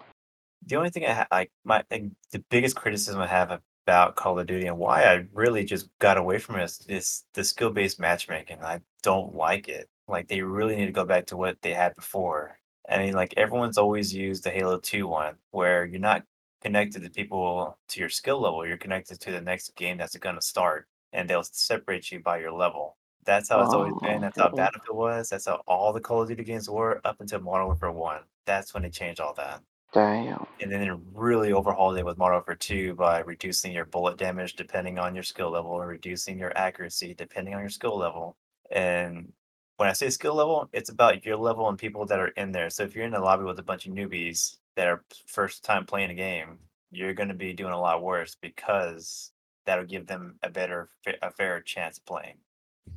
The 0.67 0.77
only 0.77 0.91
thing 0.91 1.05
I 1.07 1.13
ha- 1.13 1.27
like 1.31 1.51
my 1.65 1.83
like, 1.91 2.05
the 2.33 2.45
biggest 2.51 2.77
criticism 2.77 3.21
I 3.21 3.27
have 3.27 3.61
about 3.87 4.17
Call 4.17 4.39
of 4.39 4.47
Duty 4.47 4.67
and 4.67 4.79
why 4.79 5.05
I 5.05 5.27
really 5.33 5.65
just 5.65 5.89
got 5.99 6.17
away 6.17 6.39
from 6.39 6.57
it 6.57 6.65
is, 6.65 6.87
is 6.89 7.25
the 7.35 7.45
skill 7.45 7.71
based 7.71 8.01
matchmaking. 8.01 8.59
I 8.63 8.81
don't 9.03 9.35
like 9.35 9.69
it. 9.69 9.89
Like 10.09 10.29
they 10.29 10.43
really 10.43 10.77
need 10.77 10.87
to 10.87 10.93
go 10.93 11.05
back 11.05 11.27
to 11.27 11.37
what 11.37 11.61
they 11.63 11.75
had 11.75 11.95
before. 11.97 12.59
I 12.89 12.99
mean, 12.99 13.15
like 13.15 13.35
everyone's 13.37 13.79
always 13.79 14.15
used 14.15 14.45
the 14.45 14.51
Halo 14.51 14.79
Two 14.79 15.07
one, 15.07 15.37
where 15.51 15.85
you're 15.85 16.01
not 16.01 16.25
connected 16.63 17.03
to 17.03 17.11
people 17.11 17.79
to 17.89 18.01
your 18.01 18.09
skill 18.09 18.41
level. 18.41 18.67
You're 18.67 18.77
connected 18.77 19.21
to 19.21 19.31
the 19.33 19.41
next 19.41 19.75
game 19.77 19.99
that's 19.99 20.17
going 20.17 20.37
to 20.37 20.43
start, 20.43 20.87
and 21.13 21.29
they'll 21.29 21.45
separate 21.45 22.11
you 22.11 22.21
by 22.21 22.39
your 22.39 22.53
level. 22.53 22.97
That's 23.25 23.49
how 23.49 23.63
it's 23.63 23.73
always 23.73 23.95
oh, 23.97 24.01
been. 24.01 24.19
Oh, 24.19 24.21
That's 24.21 24.39
how. 24.39 24.51
Battlefield 24.51 24.99
was. 24.99 25.31
That's 25.31 25.47
how 25.47 25.63
all 25.67 25.95
the 25.95 26.01
Call 26.01 26.23
of 26.23 26.29
Duty 26.29 26.45
games 26.45 26.69
were 26.69 27.01
up 27.05 27.21
until 27.21 27.41
Modern 27.41 27.67
Warfare 27.67 27.91
One. 27.91 28.21
That's 28.45 28.75
when 28.75 28.83
they 28.83 28.91
changed 28.91 29.21
all 29.21 29.33
that 29.35 29.63
Damn. 29.95 30.47
and 30.61 30.73
then 30.73 31.01
really 31.15 31.53
overhauled 31.53 31.97
it 31.97 32.05
with 32.05 32.19
Modern 32.19 32.35
Warfare 32.35 32.57
2 32.57 32.95
by 32.95 33.21
reducing 33.21 33.73
your 33.73 33.85
bullet 33.85 34.19
damage 34.19 34.57
depending 34.57 34.99
on 34.99 35.15
your 35.15 35.23
skill 35.23 35.51
level 35.51 35.71
or 35.71 35.87
reducing 35.87 36.37
your 36.37 36.57
accuracy 36.59 37.15
depending 37.15 37.55
on 37.55 37.61
your 37.61 37.71
skill 37.71 37.97
level. 37.97 38.37
And 38.73 39.33
when 39.77 39.89
I 39.89 39.93
say 39.93 40.11
skill 40.11 40.35
level, 40.35 40.69
it's 40.73 40.91
about 40.91 41.25
your 41.25 41.37
level 41.37 41.69
and 41.69 41.79
people 41.79 42.07
that 42.07 42.19
are 42.19 42.29
in 42.29 42.51
there. 42.51 42.71
So 42.71 42.83
if 42.83 42.97
you're 42.97 43.05
in 43.05 43.15
a 43.15 43.23
lobby 43.23 43.45
with 43.45 43.61
a 43.61 43.63
bunch 43.63 43.87
of 43.87 43.93
newbies 43.93 44.57
that 44.75 44.89
are 44.89 45.05
first 45.27 45.65
time 45.65 45.87
playing 45.87 46.11
a 46.11 46.15
game, 46.15 46.59
you're 46.91 47.15
going 47.15 47.29
to 47.29 47.35
be 47.35 47.53
doing 47.53 47.73
a 47.73 47.81
lot 47.81 48.03
worse 48.03 48.37
because 48.41 49.31
that'll 49.65 49.85
give 49.85 50.09
them 50.09 50.39
a 50.43 50.51
better, 50.51 50.89
a 51.23 51.31
fairer 51.31 51.61
chance 51.61 51.99
of 51.99 52.05
playing. 52.05 52.39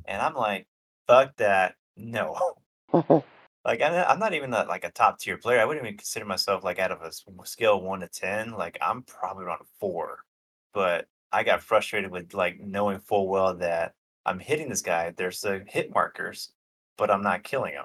And 0.04 0.20
I'm 0.20 0.34
like, 0.34 0.66
fuck 1.06 1.36
that. 1.36 1.76
No. 1.96 2.54
Like 3.68 3.82
I'm 3.82 3.92
not, 3.92 4.08
I'm 4.08 4.18
not 4.18 4.32
even 4.32 4.54
a, 4.54 4.64
like 4.64 4.84
a 4.84 4.90
top 4.90 5.18
tier 5.18 5.36
player. 5.36 5.60
I 5.60 5.66
wouldn't 5.66 5.84
even 5.84 5.98
consider 5.98 6.24
myself 6.24 6.64
like 6.64 6.78
out 6.78 6.90
of 6.90 7.02
a 7.02 7.12
scale 7.46 7.82
one 7.82 8.00
to 8.00 8.08
ten. 8.08 8.52
Like 8.52 8.78
I'm 8.80 9.02
probably 9.02 9.44
around 9.44 9.60
a 9.60 9.66
four. 9.78 10.24
But 10.72 11.06
I 11.32 11.42
got 11.44 11.62
frustrated 11.62 12.10
with 12.10 12.32
like 12.32 12.58
knowing 12.60 12.98
full 12.98 13.28
well 13.28 13.54
that 13.56 13.92
I'm 14.24 14.38
hitting 14.38 14.70
this 14.70 14.80
guy. 14.80 15.12
There's 15.14 15.42
the 15.42 15.62
hit 15.66 15.92
markers, 15.92 16.52
but 16.96 17.10
I'm 17.10 17.22
not 17.22 17.44
killing 17.44 17.74
him. 17.74 17.84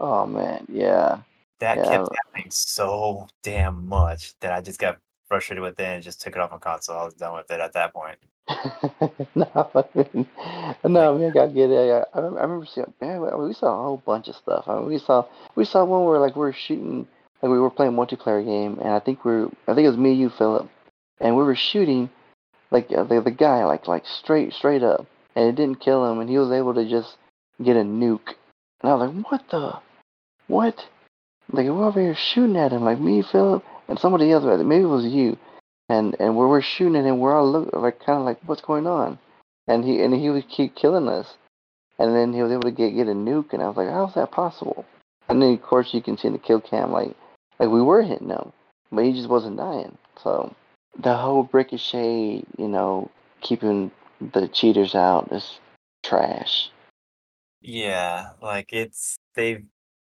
oh 0.00 0.26
man, 0.26 0.66
yeah. 0.68 1.22
That 1.60 1.78
Yeah. 1.78 1.88
kept 1.88 2.08
happening 2.14 2.50
so 2.50 3.26
damn 3.42 3.88
much 3.88 4.38
that 4.40 4.52
I 4.52 4.60
just 4.60 4.78
got 4.78 4.98
frustrated 5.28 5.62
with 5.62 5.80
it 5.80 5.84
and 5.84 6.02
just 6.02 6.20
took 6.20 6.36
it 6.36 6.40
off 6.40 6.50
my 6.50 6.58
console. 6.58 6.98
I 6.98 7.04
was 7.04 7.14
done 7.14 7.34
with 7.34 7.50
it 7.50 7.58
at 7.60 7.72
that 7.72 7.94
point. 7.94 8.18
No, 9.34 9.70
I 9.74 9.84
mean, 9.94 10.26
no, 10.84 11.18
man, 11.18 11.30
I 11.30 11.34
gotta 11.34 11.52
get 11.52 11.70
it. 11.70 12.06
I, 12.14 12.18
I 12.18 12.22
rem- 12.22 12.36
I 12.36 12.42
remember 12.42 12.66
seeing, 12.66 12.92
man, 13.00 13.20
we 13.20 13.46
we 13.48 13.54
saw 13.54 13.66
a 13.72 13.82
whole 13.84 14.02
bunch 14.04 14.28
of 14.28 14.36
stuff. 14.36 14.64
I 14.66 14.76
mean, 14.76 14.86
we 14.86 14.98
saw, 14.98 15.26
we 15.54 15.64
saw 15.64 15.84
one 15.84 16.04
where 16.04 16.18
like 16.18 16.34
we 16.34 16.40
were 16.40 16.52
shooting, 16.52 17.06
like 17.40 17.50
we 17.50 17.58
were 17.58 17.70
playing 17.70 17.92
multiplayer 17.92 18.44
game, 18.44 18.78
and 18.80 18.90
I 18.90 19.00
think 19.00 19.24
we, 19.24 19.32
are 19.32 19.46
I 19.68 19.74
think 19.74 19.86
it 19.86 19.90
was 19.90 19.96
me, 19.96 20.12
you, 20.12 20.30
Philip, 20.30 20.68
and 21.20 21.36
we 21.36 21.44
were 21.44 21.54
shooting, 21.54 22.10
like 22.70 22.90
uh, 22.92 23.04
the 23.04 23.20
the 23.20 23.30
guy, 23.30 23.64
like 23.64 23.86
like 23.86 24.06
straight 24.06 24.52
straight 24.52 24.82
up, 24.82 25.06
and 25.36 25.48
it 25.48 25.54
didn't 25.54 25.80
kill 25.80 26.10
him, 26.10 26.18
and 26.18 26.28
he 26.28 26.38
was 26.38 26.50
able 26.50 26.74
to 26.74 26.88
just 26.88 27.16
get 27.62 27.76
a 27.76 27.82
nuke, 27.82 28.34
and 28.82 28.90
I 28.90 28.94
was 28.94 29.08
like, 29.08 29.26
what 29.30 29.42
the, 29.50 29.78
what? 30.48 30.86
Like 31.52 31.66
we're 31.66 31.86
over 31.86 32.00
here 32.00 32.16
shooting 32.16 32.56
at 32.56 32.72
him, 32.72 32.84
like 32.84 32.98
me, 32.98 33.22
Philip, 33.22 33.64
and 33.88 33.98
somebody 33.98 34.30
else, 34.32 34.44
maybe 34.44 34.82
it 34.82 34.86
was 34.86 35.04
you, 35.04 35.36
and 35.92 36.16
and 36.18 36.36
we're, 36.36 36.48
we're 36.48 36.62
shooting 36.62 37.04
him, 37.04 37.18
we're 37.18 37.36
all 37.36 37.50
look 37.50 37.70
like 37.72 37.98
kind 38.00 38.18
of 38.18 38.24
like 38.24 38.38
what's 38.46 38.62
going 38.62 38.86
on, 38.86 39.18
and 39.68 39.84
he 39.84 40.02
and 40.02 40.14
he 40.14 40.30
would 40.30 40.48
keep 40.48 40.74
killing 40.74 41.08
us, 41.08 41.36
and 41.98 42.16
then 42.16 42.32
he 42.32 42.42
was 42.42 42.50
able 42.50 42.62
to 42.62 42.70
get 42.70 42.94
get 42.94 43.08
a 43.08 43.12
nuke, 43.12 43.52
and 43.52 43.62
I 43.62 43.68
was 43.68 43.76
like, 43.76 43.90
how's 43.90 44.14
that 44.14 44.30
possible? 44.30 44.86
And 45.28 45.40
then 45.40 45.52
of 45.52 45.62
course 45.62 45.92
you 45.92 46.02
can 46.02 46.16
see 46.16 46.28
in 46.28 46.32
the 46.32 46.38
kill 46.38 46.60
cam 46.60 46.92
like 46.92 47.14
like 47.58 47.68
we 47.68 47.82
were 47.82 48.02
hitting 48.02 48.30
him, 48.30 48.52
but 48.90 49.04
he 49.04 49.12
just 49.12 49.28
wasn't 49.28 49.58
dying. 49.58 49.96
So 50.22 50.54
the 50.98 51.14
whole 51.14 51.48
ricochet, 51.52 52.42
you 52.58 52.68
know, 52.68 53.10
keeping 53.42 53.90
the 54.20 54.48
cheaters 54.48 54.94
out 54.94 55.30
is 55.30 55.58
trash. 56.02 56.70
Yeah, 57.60 58.30
like 58.40 58.72
it's 58.72 59.16
they've 59.34 59.64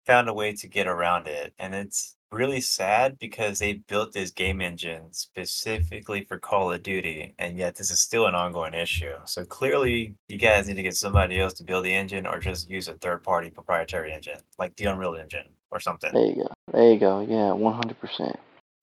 found 0.06 0.28
a 0.28 0.34
way 0.34 0.52
to 0.52 0.68
get 0.68 0.86
around 0.86 1.26
it, 1.26 1.52
and 1.58 1.74
it's 1.74 2.14
really 2.32 2.60
sad 2.60 3.18
because 3.18 3.58
they 3.58 3.74
built 3.74 4.12
this 4.12 4.30
game 4.30 4.60
engine 4.60 5.12
specifically 5.12 6.24
for 6.24 6.38
Call 6.38 6.72
of 6.72 6.82
Duty, 6.82 7.34
and 7.38 7.56
yet 7.58 7.76
this 7.76 7.90
is 7.90 8.00
still 8.00 8.26
an 8.26 8.34
ongoing 8.34 8.74
issue. 8.74 9.14
So 9.24 9.44
clearly, 9.44 10.14
you 10.28 10.38
guys 10.38 10.66
need 10.66 10.76
to 10.76 10.82
get 10.82 10.96
somebody 10.96 11.38
else 11.40 11.52
to 11.54 11.64
build 11.64 11.84
the 11.84 11.92
engine, 11.92 12.26
or 12.26 12.38
just 12.38 12.70
use 12.70 12.88
a 12.88 12.94
third-party 12.94 13.50
proprietary 13.50 14.12
engine, 14.12 14.38
like 14.58 14.74
the 14.76 14.86
Unreal 14.86 15.14
Engine 15.14 15.46
or 15.70 15.80
something. 15.80 16.10
There 16.12 16.26
you 16.26 16.34
go. 16.34 16.52
There 16.72 16.92
you 16.92 16.98
go. 16.98 17.20
Yeah, 17.20 17.52
one 17.52 17.74
hundred 17.74 18.00
percent. 18.00 18.36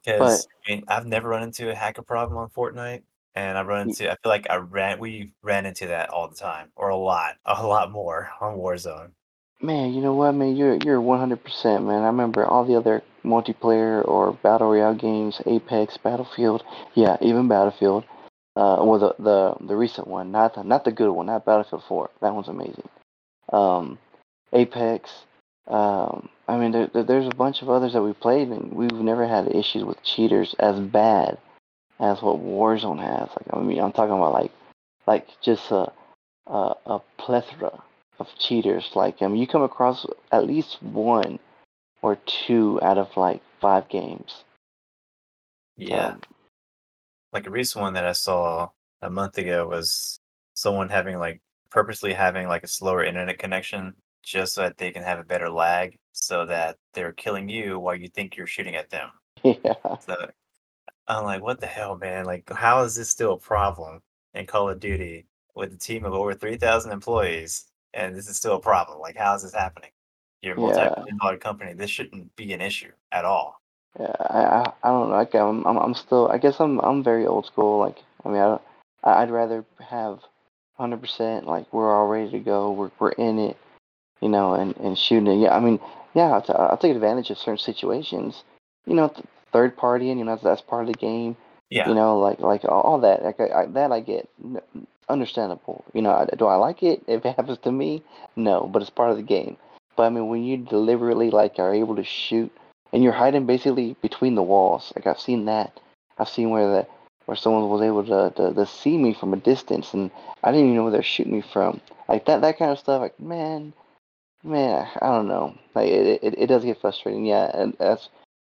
Because 0.03 0.47
I 0.67 0.71
mean, 0.71 0.83
I've 0.87 1.05
never 1.05 1.29
run 1.29 1.43
into 1.43 1.71
a 1.71 1.75
hacker 1.75 2.01
problem 2.01 2.37
on 2.37 2.49
Fortnite, 2.49 3.03
and 3.35 3.57
I 3.57 3.63
run 3.63 3.89
into 3.89 4.09
I 4.09 4.15
feel 4.23 4.29
like 4.29 4.49
I 4.49 4.57
ran 4.57 4.99
we 4.99 5.33
ran 5.41 5.65
into 5.65 5.87
that 5.87 6.09
all 6.09 6.27
the 6.27 6.35
time, 6.35 6.69
or 6.75 6.89
a 6.89 6.97
lot, 6.97 7.35
a 7.45 7.65
lot 7.65 7.91
more 7.91 8.29
on 8.39 8.57
Warzone. 8.57 9.11
Man, 9.61 9.93
you 9.93 10.01
know 10.01 10.13
what, 10.13 10.31
man? 10.33 10.55
You're 10.55 10.75
you're 10.75 11.01
one 11.01 11.19
hundred 11.19 11.43
percent, 11.43 11.85
man. 11.85 12.03
I 12.03 12.07
remember 12.07 12.45
all 12.45 12.63
the 12.63 12.75
other 12.75 13.03
multiplayer 13.23 14.05
or 14.07 14.33
battle 14.33 14.67
royale 14.71 14.95
games, 14.95 15.41
Apex, 15.45 15.97
Battlefield. 15.97 16.63
Yeah, 16.93 17.17
even 17.21 17.47
Battlefield. 17.47 18.03
Uh, 18.55 18.81
well, 18.83 18.99
the 18.99 19.15
the 19.19 19.55
the 19.67 19.75
recent 19.75 20.07
one, 20.07 20.31
not 20.31 20.55
the, 20.55 20.63
not 20.63 20.83
the 20.83 20.91
good 20.91 21.11
one, 21.11 21.27
not 21.27 21.45
Battlefield 21.45 21.83
Four. 21.87 22.09
That 22.21 22.33
one's 22.33 22.47
amazing. 22.47 22.87
Um, 23.53 23.97
Apex. 24.53 25.09
Um, 25.67 26.29
I 26.47 26.57
mean, 26.57 26.71
there, 26.71 26.87
there- 26.87 27.03
there's 27.03 27.27
a 27.27 27.35
bunch 27.35 27.61
of 27.61 27.69
others 27.69 27.93
that 27.93 28.01
we 28.01 28.13
played, 28.13 28.47
and 28.49 28.73
we've 28.73 28.91
never 28.91 29.27
had 29.27 29.53
issues 29.55 29.83
with 29.85 30.01
cheaters 30.03 30.55
as 30.57 30.79
bad 30.79 31.37
as 31.99 32.21
what 32.21 32.37
Warzone 32.41 32.99
has. 32.99 33.29
Like, 33.29 33.53
I 33.53 33.59
mean, 33.61 33.79
I'm 33.79 33.91
talking 33.91 34.15
about 34.15 34.33
like 34.33 34.51
like 35.07 35.27
just 35.41 35.69
a 35.71 35.91
a, 36.47 36.73
a 36.87 36.99
plethora 37.17 37.83
of 38.19 38.27
cheaters. 38.39 38.89
Like, 38.95 39.21
I 39.21 39.27
mean, 39.27 39.37
you 39.39 39.47
come 39.47 39.61
across 39.63 40.05
at 40.31 40.47
least 40.47 40.81
one 40.81 41.39
or 42.01 42.17
two 42.25 42.79
out 42.81 42.97
of 42.97 43.15
like 43.17 43.41
five 43.59 43.87
games. 43.89 44.43
Yeah. 45.77 46.07
Um, 46.07 46.21
like 47.31 47.47
a 47.47 47.51
recent 47.51 47.81
one 47.81 47.93
that 47.93 48.05
I 48.05 48.13
saw 48.13 48.69
a 49.01 49.09
month 49.09 49.37
ago 49.37 49.67
was 49.67 50.19
someone 50.53 50.89
having 50.89 51.17
like 51.19 51.41
purposely 51.69 52.13
having 52.13 52.47
like 52.47 52.63
a 52.63 52.67
slower 52.67 53.03
internet 53.03 53.37
connection 53.37 53.93
just 54.23 54.53
so 54.53 54.61
that 54.61 54.77
they 54.77 54.91
can 54.91 55.03
have 55.03 55.19
a 55.19 55.23
better 55.23 55.49
lag 55.49 55.97
so 56.11 56.45
that 56.45 56.77
they're 56.93 57.13
killing 57.13 57.47
you 57.47 57.79
while 57.79 57.95
you 57.95 58.07
think 58.07 58.35
you're 58.35 58.47
shooting 58.47 58.75
at 58.75 58.89
them. 58.89 59.09
yeah. 59.43 59.73
So 59.99 60.29
I'm 61.07 61.23
like, 61.23 61.41
what 61.41 61.59
the 61.59 61.67
hell, 61.67 61.97
man? 61.97 62.25
Like, 62.25 62.51
how 62.51 62.83
is 62.83 62.95
this 62.95 63.09
still 63.09 63.33
a 63.33 63.39
problem 63.39 64.01
in 64.33 64.45
Call 64.45 64.69
of 64.69 64.79
Duty 64.79 65.25
with 65.55 65.73
a 65.73 65.77
team 65.77 66.05
of 66.05 66.13
over 66.13 66.33
3,000 66.33 66.91
employees, 66.91 67.65
and 67.93 68.15
this 68.15 68.29
is 68.29 68.37
still 68.37 68.55
a 68.55 68.61
problem. 68.61 68.99
Like, 68.99 69.17
how 69.17 69.35
is 69.35 69.43
this 69.43 69.53
happening? 69.53 69.91
You're 70.41 70.55
a 70.55 70.59
multi-billion 70.59 71.17
dollar 71.17 71.37
company. 71.37 71.73
This 71.73 71.89
shouldn't 71.89 72.35
be 72.35 72.53
an 72.53 72.61
issue 72.61 72.91
at 73.11 73.25
all. 73.25 73.61
Yeah, 73.99 74.13
I, 74.19 74.39
I, 74.39 74.73
I 74.83 74.87
don't 74.89 75.09
know. 75.09 75.15
Like, 75.15 75.35
I'm, 75.35 75.65
I'm, 75.65 75.77
I'm 75.77 75.93
still. 75.93 76.29
I 76.29 76.37
guess 76.37 76.59
I'm, 76.59 76.79
I'm 76.79 77.03
very 77.03 77.25
old 77.25 77.45
school. 77.45 77.79
Like, 77.79 77.97
I 78.23 78.29
mean, 78.29 78.41
I 78.41 78.59
I'd 79.03 79.31
rather 79.31 79.65
have 79.89 80.19
100% 80.79 81.45
like 81.45 81.71
we're 81.73 81.93
all 81.93 82.07
ready 82.07 82.31
to 82.31 82.39
go. 82.39 82.71
We're, 82.71 82.91
we're 82.99 83.11
in 83.11 83.39
it, 83.39 83.57
you 84.21 84.29
know, 84.29 84.53
and, 84.53 84.75
and 84.77 84.97
shooting 84.97 85.27
it. 85.27 85.43
Yeah, 85.43 85.55
I 85.55 85.59
mean, 85.59 85.79
yeah, 86.13 86.31
I'll, 86.31 86.41
t- 86.41 86.53
I'll 86.53 86.77
take 86.77 86.95
advantage 86.95 87.29
of 87.29 87.37
certain 87.37 87.57
situations. 87.57 88.43
You 88.85 88.95
know, 88.95 89.09
th- 89.09 89.25
third 89.51 89.75
party, 89.75 90.09
and 90.09 90.19
you 90.19 90.25
know 90.25 90.39
that's, 90.41 90.61
part 90.61 90.87
of 90.87 90.93
the 90.93 90.97
game. 90.97 91.35
Yeah. 91.69 91.87
You 91.87 91.95
know, 91.95 92.17
like 92.19 92.39
like 92.39 92.65
all, 92.65 92.99
that. 92.99 93.23
Like 93.23 93.39
I, 93.39 93.61
I, 93.61 93.65
that 93.67 93.91
I 93.91 93.99
get 93.99 94.29
understandable. 95.07 95.85
You 95.93 96.01
know, 96.01 96.11
I, 96.11 96.35
do 96.35 96.45
I 96.45 96.55
like 96.55 96.81
it 96.81 97.03
if 97.07 97.25
it 97.25 97.35
happens 97.35 97.59
to 97.59 97.71
me? 97.71 98.03
No, 98.35 98.67
but 98.71 98.81
it's 98.81 98.89
part 98.89 99.11
of 99.11 99.17
the 99.17 99.23
game. 99.23 99.57
But 99.99 100.05
I 100.05 100.09
mean, 100.11 100.29
when 100.29 100.45
you 100.45 100.55
deliberately 100.55 101.29
like 101.29 101.59
are 101.59 101.73
able 101.73 101.97
to 101.97 102.05
shoot 102.05 102.49
and 102.93 103.03
you're 103.03 103.11
hiding 103.11 103.45
basically 103.45 103.97
between 104.01 104.35
the 104.35 104.41
walls, 104.41 104.93
like 104.95 105.05
I've 105.05 105.19
seen 105.19 105.43
that. 105.43 105.77
I've 106.17 106.29
seen 106.29 106.51
where 106.51 106.71
the 106.71 106.87
where 107.25 107.35
someone 107.35 107.67
was 107.67 107.81
able 107.81 108.05
to, 108.05 108.33
to, 108.37 108.53
to 108.53 108.65
see 108.65 108.97
me 108.97 109.13
from 109.13 109.33
a 109.33 109.35
distance 109.35 109.93
and 109.93 110.09
I 110.41 110.51
didn't 110.51 110.67
even 110.67 110.77
know 110.77 110.83
where 110.83 110.93
they're 110.93 111.03
shooting 111.03 111.33
me 111.33 111.41
from. 111.41 111.81
Like 112.07 112.27
that 112.27 112.39
that 112.39 112.57
kind 112.57 112.71
of 112.71 112.79
stuff. 112.79 113.01
Like 113.01 113.19
man, 113.19 113.73
man, 114.41 114.87
I 115.01 115.07
don't 115.07 115.27
know. 115.27 115.57
Like 115.75 115.89
it 115.89 116.23
it, 116.23 116.35
it 116.37 116.47
does 116.47 116.63
get 116.63 116.79
frustrating. 116.79 117.25
Yeah, 117.25 117.51
and 117.53 117.75
that's 117.77 118.07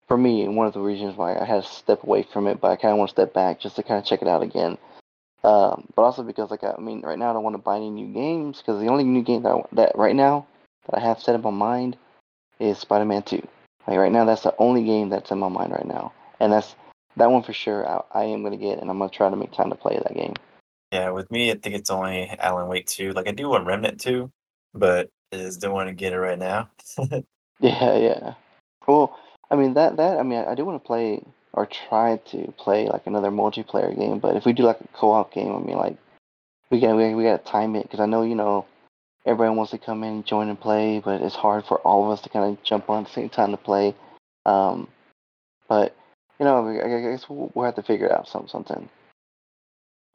for 0.10 0.18
me 0.18 0.46
one 0.50 0.68
of 0.68 0.74
the 0.74 0.82
reasons 0.82 1.16
why 1.16 1.38
I 1.38 1.46
had 1.46 1.64
to 1.64 1.70
step 1.70 2.04
away 2.04 2.24
from 2.24 2.48
it. 2.48 2.60
But 2.60 2.72
I 2.72 2.76
kind 2.76 2.92
of 2.92 2.98
want 2.98 3.12
to 3.12 3.16
step 3.16 3.34
back 3.34 3.62
just 3.62 3.78
to 3.78 3.84
kind 3.84 3.98
of 3.98 4.04
check 4.04 4.22
it 4.22 4.28
out 4.28 4.44
again. 4.44 4.78
Um, 5.46 5.88
but 5.96 6.02
also 6.02 6.22
because 6.22 6.52
like 6.52 6.66
I 6.66 6.76
mean, 6.82 7.00
right 7.00 7.18
now 7.18 7.30
I 7.30 7.34
don't 7.34 7.44
want 7.44 7.54
to 7.54 7.62
buy 7.62 7.78
any 7.78 7.92
new 7.92 8.14
games 8.14 8.58
because 8.58 8.82
the 8.82 8.90
only 8.90 9.06
new 9.06 9.24
game 9.24 9.44
that 9.44 9.54
I, 9.54 9.62
that 9.72 9.92
right 9.96 10.18
now 10.18 10.46
that 10.90 11.00
I 11.00 11.02
have 11.02 11.22
set 11.22 11.36
in 11.36 11.42
my 11.42 11.50
mind 11.50 11.98
is 12.60 12.78
Spider-Man 12.80 13.24
Two. 13.24 13.48
Like 13.88 13.98
right 13.98 14.12
now, 14.12 14.26
that's 14.26 14.44
the 14.44 14.56
only 14.58 14.84
game 14.84 15.10
that's 15.10 15.32
in 15.32 15.40
my 15.40 15.50
mind 15.50 15.72
right 15.72 15.88
now, 15.88 16.14
and 16.40 16.52
that's 16.52 16.76
that 17.18 17.32
one 17.32 17.44
for 17.44 17.54
sure. 17.54 17.88
I, 17.88 18.02
I 18.12 18.24
am 18.26 18.44
gonna 18.44 18.58
get, 18.58 18.80
and 18.80 18.90
I'm 18.90 19.00
gonna 19.00 19.10
try 19.10 19.30
to 19.30 19.36
make 19.36 19.52
time 19.52 19.70
to 19.70 19.76
play 19.76 19.98
that 19.98 20.14
game. 20.14 20.34
Yeah, 20.92 21.12
with 21.12 21.30
me, 21.32 21.52
I 21.52 21.56
think 21.56 21.76
it's 21.76 21.90
only 21.90 22.30
Alan 22.40 22.68
Wake 22.68 22.88
2. 22.88 23.12
Like, 23.12 23.28
I 23.28 23.32
do 23.32 23.48
want 23.48 23.68
Remnant 23.68 24.02
2, 24.02 24.32
but 24.74 25.08
I 25.32 25.38
just 25.38 25.62
don't 25.62 25.74
want 25.74 25.88
to 25.88 25.94
get 25.94 26.14
it 26.14 26.20
right 26.20 26.40
now. 26.40 26.70
Yeah, 27.60 27.98
yeah. 27.98 28.34
Well, 28.88 29.18
I 29.52 29.56
mean 29.56 29.74
that 29.74 29.98
that 29.98 30.18
I 30.18 30.24
mean 30.24 30.40
I, 30.40 30.56
do 30.56 30.66
want 30.66 30.82
to 30.82 30.88
play 30.88 31.22
or 31.54 31.66
try 31.66 32.18
to 32.32 32.54
play 32.58 32.88
like 32.88 33.06
another 33.06 33.32
multiplayer 33.32 33.96
game, 33.96 34.20
but 34.20 34.36
if 34.36 34.46
we 34.46 34.54
do 34.54 34.64
like 34.64 34.80
a 34.80 34.88
co-op 34.94 35.34
game, 35.34 35.54
I 35.54 35.60
mean 35.60 35.78
like 35.78 35.98
we 36.70 36.80
got 36.80 36.96
we, 36.96 37.14
we 37.14 37.24
got 37.24 37.44
to 37.44 37.52
time 37.52 37.76
it 37.76 37.84
because 37.84 38.00
I 38.00 38.06
know 38.06 38.22
you 38.22 38.36
know 38.36 38.66
everyone 39.26 39.58
wants 39.58 39.72
to 39.72 39.78
come 39.78 40.04
in, 40.04 40.10
and 40.14 40.26
join 40.26 40.50
and 40.50 40.60
play, 40.60 41.02
but 41.04 41.22
it's 41.22 41.36
hard 41.36 41.66
for 41.66 41.80
all 41.80 42.06
of 42.06 42.12
us 42.12 42.22
to 42.22 42.30
kind 42.30 42.52
of 42.58 42.64
jump 42.64 42.90
on 42.90 43.04
at 43.04 43.08
the 43.08 43.14
same 43.14 43.30
time 43.30 43.52
to 43.52 43.58
play. 43.58 43.96
Um, 44.46 44.88
but 45.68 45.96
you 46.40 46.46
know, 46.46 46.68
I 46.68 47.12
guess 47.12 47.30
we'll, 47.30 47.52
we'll 47.54 47.66
have 47.66 47.76
to 47.76 47.84
figure 47.84 48.12
out 48.12 48.28
some 48.28 48.48
something. 48.48 48.90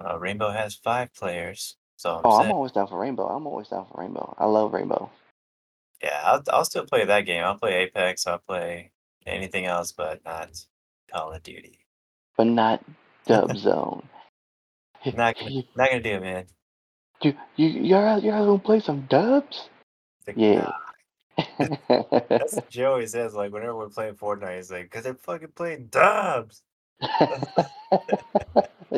uh, 0.04 0.18
Rainbow 0.18 0.50
has 0.50 0.74
five 0.74 1.14
players, 1.14 1.76
so 1.96 2.16
I'm 2.16 2.22
Oh, 2.24 2.32
I'm 2.32 2.50
always 2.52 2.72
down 2.72 2.88
for 2.88 2.98
Rainbow. 2.98 3.26
I'm 3.28 3.46
always 3.46 3.68
down 3.68 3.86
for 3.90 4.00
Rainbow. 4.00 4.34
I 4.38 4.46
love 4.46 4.72
Rainbow, 4.72 5.10
yeah, 6.02 6.20
I'll, 6.24 6.42
I'll 6.52 6.64
still 6.64 6.86
play 6.86 7.04
that 7.04 7.22
game. 7.22 7.42
I'll 7.44 7.58
play 7.58 7.74
Apex, 7.82 8.26
I'll 8.26 8.38
play 8.38 8.92
anything 9.26 9.64
else, 9.66 9.92
but 9.92 10.24
not 10.24 10.50
Call 11.12 11.32
of 11.32 11.42
Duty. 11.42 11.80
but 12.36 12.46
not 12.46 12.84
Dub 13.26 13.56
Zone. 13.56 14.08
Not 15.12 15.36
gonna, 15.38 15.50
not 15.76 15.90
gonna 15.90 16.02
do 16.02 16.10
it, 16.10 16.22
man. 16.22 16.46
You 17.22 17.34
you 17.56 17.68
you're 17.68 18.18
you're 18.18 18.32
gonna 18.32 18.58
play 18.58 18.80
some 18.80 19.06
dubs? 19.10 19.68
Like, 20.26 20.36
Yeah. 20.38 20.56
nah. 20.56 20.72
That's 22.38 22.54
what 22.56 22.70
Joe 22.70 22.92
always 22.92 23.12
says, 23.12 23.34
like, 23.34 23.52
whenever 23.52 23.76
we're 23.76 23.88
playing 23.88 24.14
Fortnite, 24.14 24.56
he's 24.56 24.70
like, 24.70 24.84
because 24.84 25.04
they're 25.04 25.14
fucking 25.14 25.52
playing 25.56 25.86
dubs. 25.88 26.62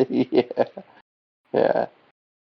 yeah. 0.09 0.65
Yeah. 1.53 1.87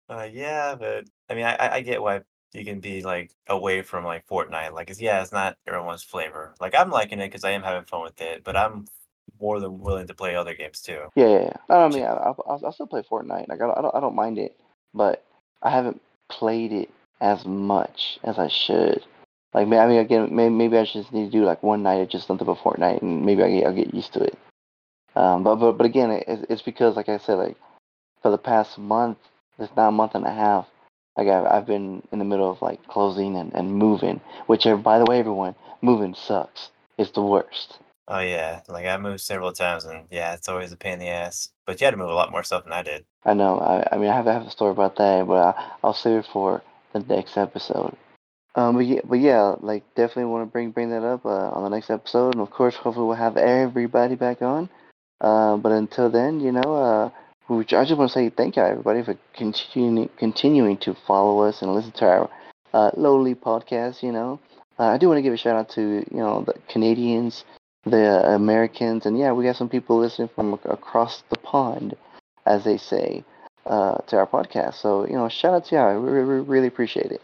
Uh, 0.10 0.28
yeah, 0.32 0.76
but 0.76 1.06
I 1.30 1.36
mean, 1.36 1.46
I, 1.46 1.76
I 1.76 1.82
get 1.82 2.02
why 2.02 2.22
you 2.54 2.66
can 2.66 2.80
be 2.80 3.02
like 3.04 3.32
away 3.48 3.82
from 3.82 4.06
like 4.06 4.28
Fortnite. 4.28 4.74
Like, 4.74 4.90
it's, 4.90 5.02
yeah, 5.02 5.22
it's 5.22 5.32
not 5.32 5.58
everyone's 5.68 6.04
flavor. 6.04 6.56
Like, 6.60 6.76
I'm 6.76 6.90
liking 6.92 7.20
it 7.20 7.28
because 7.28 7.44
I 7.44 7.52
am 7.52 7.64
having 7.64 7.86
fun 7.86 8.04
with 8.04 8.20
it, 8.22 8.44
but 8.44 8.58
I'm 8.58 8.88
more 9.40 9.60
than 9.60 9.80
willing 9.80 10.08
to 10.08 10.14
play 10.14 10.36
other 10.36 10.54
games 10.54 10.82
too. 10.82 11.02
Yeah, 11.16 11.28
yeah, 11.28 11.52
yeah. 11.70 11.76
I 11.76 11.90
mean, 11.90 12.04
I, 12.04 12.08
I, 12.14 12.28
I'll, 12.48 12.62
I'll 12.66 12.72
still 12.74 12.88
play 12.88 13.04
Fortnite. 13.04 13.48
Like, 13.50 13.62
I 13.62 13.68
don't, 13.68 13.78
I 13.78 13.82
don't, 13.82 13.96
I 13.96 14.00
don't 14.00 14.16
mind 14.16 14.38
it, 14.40 14.60
but 14.94 15.26
I 15.62 15.70
haven't 15.70 16.02
played 16.30 16.72
it 16.72 16.90
as 17.20 17.46
much 17.46 18.20
as 18.24 18.40
I 18.40 18.48
should. 18.48 19.04
Like, 19.54 19.68
I 19.68 19.86
mean, 19.86 20.00
again, 20.00 20.34
maybe, 20.34 20.78
I 20.78 20.86
just 20.86 21.12
need 21.12 21.26
to 21.26 21.32
do 21.32 21.44
like 21.44 21.62
one 21.62 21.84
night 21.84 22.02
of 22.02 22.10
just 22.10 22.26
something 22.26 22.48
about 22.48 22.64
Fortnite, 22.64 23.02
and 23.02 23.26
maybe 23.26 23.44
I 23.44 23.52
get, 23.52 23.66
I'll 23.66 23.76
get 23.76 23.94
used 23.94 24.14
to 24.14 24.24
it. 24.24 24.38
Um, 25.16 25.44
but, 25.44 25.56
but, 25.58 25.74
but 25.74 25.86
again, 25.86 26.10
it's, 26.10 26.46
it's 26.50 26.62
because, 26.62 26.96
like 26.96 27.10
I 27.10 27.18
said, 27.18 27.36
like 27.36 27.58
for 28.22 28.32
the 28.32 28.38
past 28.38 28.78
month, 28.78 29.18
this 29.60 29.70
now 29.76 29.92
month 29.92 30.16
and 30.16 30.26
a 30.26 30.32
half, 30.32 30.68
like 31.18 31.28
I've, 31.28 31.46
I've 31.46 31.66
been 31.68 32.02
in 32.14 32.20
the 32.20 32.26
middle 32.26 32.50
of 32.50 32.62
like 32.62 32.86
closing 32.88 33.36
and, 33.36 33.54
and 33.54 33.74
moving. 33.74 34.22
Which, 34.48 34.66
uh, 34.66 34.78
by 34.78 35.00
the 35.00 35.06
way, 35.06 35.20
everyone, 35.20 35.56
moving 35.82 36.16
sucks. 36.16 36.70
It's 36.98 37.12
the 37.12 37.22
worst. 37.22 37.80
Oh 38.14 38.20
yeah, 38.20 38.60
like 38.68 38.86
I 38.86 38.98
moved 38.98 39.22
several 39.22 39.54
times, 39.54 39.86
and 39.86 40.06
yeah, 40.12 40.34
it's 40.34 40.50
always 40.50 40.74
a 40.74 40.78
pain 40.78 40.94
in 40.94 41.00
the 41.00 41.08
ass. 41.08 41.48
But 41.66 41.80
you 41.80 41.86
had 41.86 41.92
to 41.92 41.98
move 41.98 42.10
a 42.10 42.14
lot 42.14 42.30
more 42.30 42.44
stuff 42.44 42.66
than 42.66 42.74
I 42.74 42.84
did. 42.84 43.06
I 43.24 43.34
know. 43.34 43.58
I, 43.58 43.88
I 43.90 43.98
mean, 43.98 44.10
I 44.10 44.16
have, 44.18 44.28
I 44.28 44.34
have 44.34 44.46
a 44.46 44.52
story 44.52 44.72
about 44.72 44.98
that, 44.98 45.26
but 45.26 45.56
I, 45.56 45.72
I'll 45.82 45.94
save 45.94 46.20
it 46.20 46.26
for 46.26 46.62
the 46.92 47.00
next 47.00 47.38
episode. 47.38 47.96
Um, 48.56 48.76
but 48.76 48.86
yeah, 48.86 49.00
but 49.06 49.20
yeah, 49.20 49.56
like 49.62 49.86
definitely 49.96 50.26
want 50.26 50.46
to 50.46 50.52
bring 50.52 50.72
bring 50.72 50.90
that 50.90 51.06
up 51.06 51.26
uh, 51.26 51.52
on 51.52 51.64
the 51.64 51.70
next 51.70 51.90
episode, 51.90 52.34
and 52.34 52.42
of 52.42 52.52
course, 52.52 52.76
hopefully 52.76 53.08
we'll 53.08 53.16
have 53.16 53.38
everybody 53.38 54.16
back 54.16 54.42
on. 54.42 54.68
Uh, 55.22 55.56
but 55.56 55.72
until 55.72 56.10
then, 56.10 56.42
you 56.42 56.52
know, 56.52 56.76
uh, 56.76 57.10
I 57.50 57.64
just 57.64 57.98
want 57.98 58.10
to 58.10 58.14
say 58.14 58.30
thank 58.30 58.58
you 58.58 58.64
everybody 58.64 59.04
for 59.04 59.18
continuing 59.34 60.10
continuing 60.18 60.76
to 60.80 60.98
follow 61.08 61.44
us 61.44 61.62
and 61.62 61.74
listen 61.74 61.94
to 61.94 62.06
our 62.06 62.30
uh, 62.74 62.92
lowly 62.98 63.36
podcast. 63.36 64.04
You 64.04 64.12
know, 64.12 64.42
uh, 64.78 64.88
I 64.88 64.98
do 64.98 65.08
want 65.08 65.20
to 65.20 65.22
give 65.22 65.34
a 65.34 65.38
shout 65.38 65.56
out 65.56 65.70
to 65.70 65.82
you 66.12 66.18
know 66.18 66.44
the 66.44 66.56
Canadians, 66.68 67.46
the 67.86 68.34
Americans, 68.34 69.06
and 69.06 69.18
yeah, 69.18 69.32
we 69.32 69.44
got 69.44 69.56
some 69.56 69.70
people 69.70 69.98
listening 70.00 70.30
from 70.36 70.54
across 70.66 71.24
the 71.30 71.38
pond, 71.38 71.96
as 72.46 72.64
they 72.64 72.78
say, 72.78 73.24
uh, 73.66 73.98
to 74.08 74.18
our 74.18 74.28
podcast. 74.28 74.76
So 74.76 75.08
you 75.08 75.14
know, 75.14 75.30
shout 75.30 75.54
out 75.54 75.66
to 75.66 75.76
you. 75.76 76.02
We, 76.02 76.10
re- 76.12 76.42
really 76.42 76.68
appreciate 76.68 77.12
it. 77.12 77.22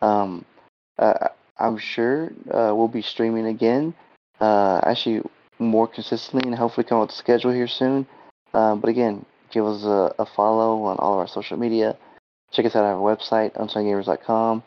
Um, 0.00 0.44
uh, 0.98 1.28
I'm 1.58 1.78
sure 1.78 2.30
uh, 2.50 2.72
we'll 2.74 2.88
be 2.88 3.02
streaming 3.02 3.46
again, 3.46 3.94
uh, 4.40 4.80
actually 4.84 5.22
more 5.58 5.88
consistently, 5.88 6.48
and 6.48 6.56
hopefully 6.56 6.84
come 6.84 7.00
up 7.00 7.08
with 7.08 7.16
a 7.16 7.18
schedule 7.18 7.52
here 7.52 7.68
soon. 7.68 8.06
Uh, 8.54 8.74
but 8.76 8.88
again, 8.88 9.24
give 9.50 9.66
us 9.66 9.82
a, 9.84 10.14
a 10.18 10.26
follow 10.26 10.82
on 10.84 10.98
all 10.98 11.14
of 11.14 11.18
our 11.18 11.28
social 11.28 11.56
media. 11.56 11.96
Check 12.52 12.66
us 12.66 12.76
out 12.76 12.84
at 12.84 12.94
our 12.94 13.16
website, 13.16 13.52
unsunggamers.com, 13.54 14.62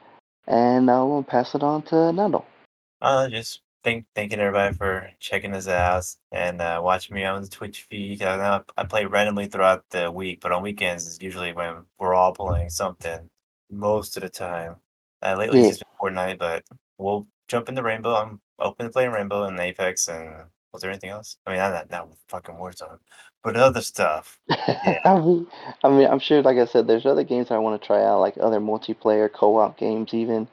and 0.48 0.90
uh, 0.90 1.06
we'll 1.06 1.24
pass 1.24 1.56
it 1.56 1.64
on 1.64 1.82
to 1.84 2.12
Nando. 2.12 2.44
Uh, 3.02 3.30
just 3.30 3.62
thank 3.84 4.06
thanking 4.16 4.40
everybody 4.40 4.76
for 4.76 5.10
checking 5.20 5.54
us 5.54 5.68
out 5.68 6.06
and 6.32 6.62
uh, 6.62 6.82
watching 6.84 7.16
me 7.16 7.24
on 7.26 7.42
the 7.42 7.48
Twitch 7.48 7.88
feed. 7.90 8.22
I 8.24 8.38
know 8.38 8.64
I 8.78 8.84
play 8.86 9.06
randomly 9.06 9.48
throughout 9.48 9.86
the 9.90 10.12
week, 10.12 10.42
but 10.42 10.52
on 10.52 10.64
weekends 10.64 11.08
is 11.08 11.22
usually 11.22 11.54
when 11.54 11.86
we're 12.00 12.14
all 12.16 12.34
playing 12.34 12.70
something. 12.70 13.30
Most 13.72 14.18
of 14.18 14.24
the 14.24 14.30
time, 14.30 14.78
uh, 15.22 15.36
lately 15.38 15.60
Yeah. 15.60 15.68
it's 15.68 15.80
just 15.80 15.84
been 16.02 16.14
Fortnite, 16.14 16.40
but 16.40 16.64
we'll 16.98 17.28
jump 17.48 17.70
into 17.70 17.84
Rainbow. 17.84 18.16
I'm 18.16 18.42
open 18.60 18.88
to 18.88 18.92
playing 18.92 19.12
Rainbow 19.12 19.44
and 19.44 19.60
Apex. 19.60 20.08
And 20.08 20.46
was 20.74 20.82
there 20.82 20.92
anything 20.92 21.12
else? 21.12 21.38
I 21.46 21.52
mean, 21.52 21.60
not 21.60 21.90
not, 21.92 22.10
fucking 22.30 22.56
Warzone, 22.56 23.00
but 23.44 23.56
other 23.58 23.82
stuff. 23.82 24.40
I 24.50 25.20
mean, 25.20 25.48
I 25.84 25.90
mean, 25.90 26.08
I'm 26.08 26.20
sure, 26.20 26.42
like 26.42 26.58
I 26.58 26.66
said, 26.66 26.88
there's 26.88 27.06
other 27.06 27.24
games 27.24 27.52
I 27.52 27.58
want 27.60 27.82
to 27.82 27.86
try 27.86 28.04
out, 28.04 28.20
like 28.20 28.38
other 28.40 28.60
multiplayer 28.60 29.32
co-op 29.32 29.78
games, 29.78 30.14
even. 30.14 30.48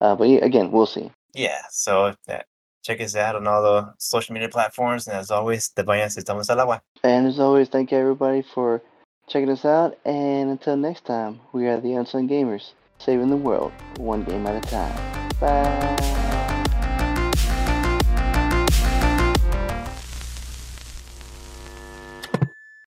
Uh, 0.00 0.14
but 0.16 0.28
yeah, 0.28 0.44
again, 0.44 0.70
we'll 0.70 0.86
see. 0.86 1.10
Yeah, 1.34 1.62
so 1.70 2.14
yeah, 2.28 2.42
check 2.82 3.00
us 3.00 3.16
out 3.16 3.36
on 3.36 3.46
all 3.46 3.62
the 3.62 3.94
social 3.98 4.32
media 4.32 4.48
platforms. 4.48 5.06
And 5.06 5.16
as 5.16 5.30
always, 5.30 5.70
the 5.74 5.84
vayas 5.84 6.16
y 6.16 6.22
estamos 6.22 6.50
al 6.50 6.60
agua. 6.60 6.82
And 7.02 7.26
as 7.26 7.38
always, 7.38 7.68
thank 7.68 7.92
you 7.92 7.98
everybody 7.98 8.42
for 8.42 8.82
checking 9.28 9.50
us 9.50 9.64
out. 9.64 9.98
And 10.04 10.50
until 10.50 10.76
next 10.76 11.04
time, 11.04 11.40
we 11.52 11.66
are 11.66 11.80
the 11.80 11.94
Unsung 11.94 12.28
Gamers, 12.28 12.72
saving 12.98 13.30
the 13.30 13.36
world 13.36 13.72
one 13.98 14.24
game 14.24 14.46
at 14.46 14.56
a 14.56 14.68
time. 14.68 15.30
Bye. 15.40 16.19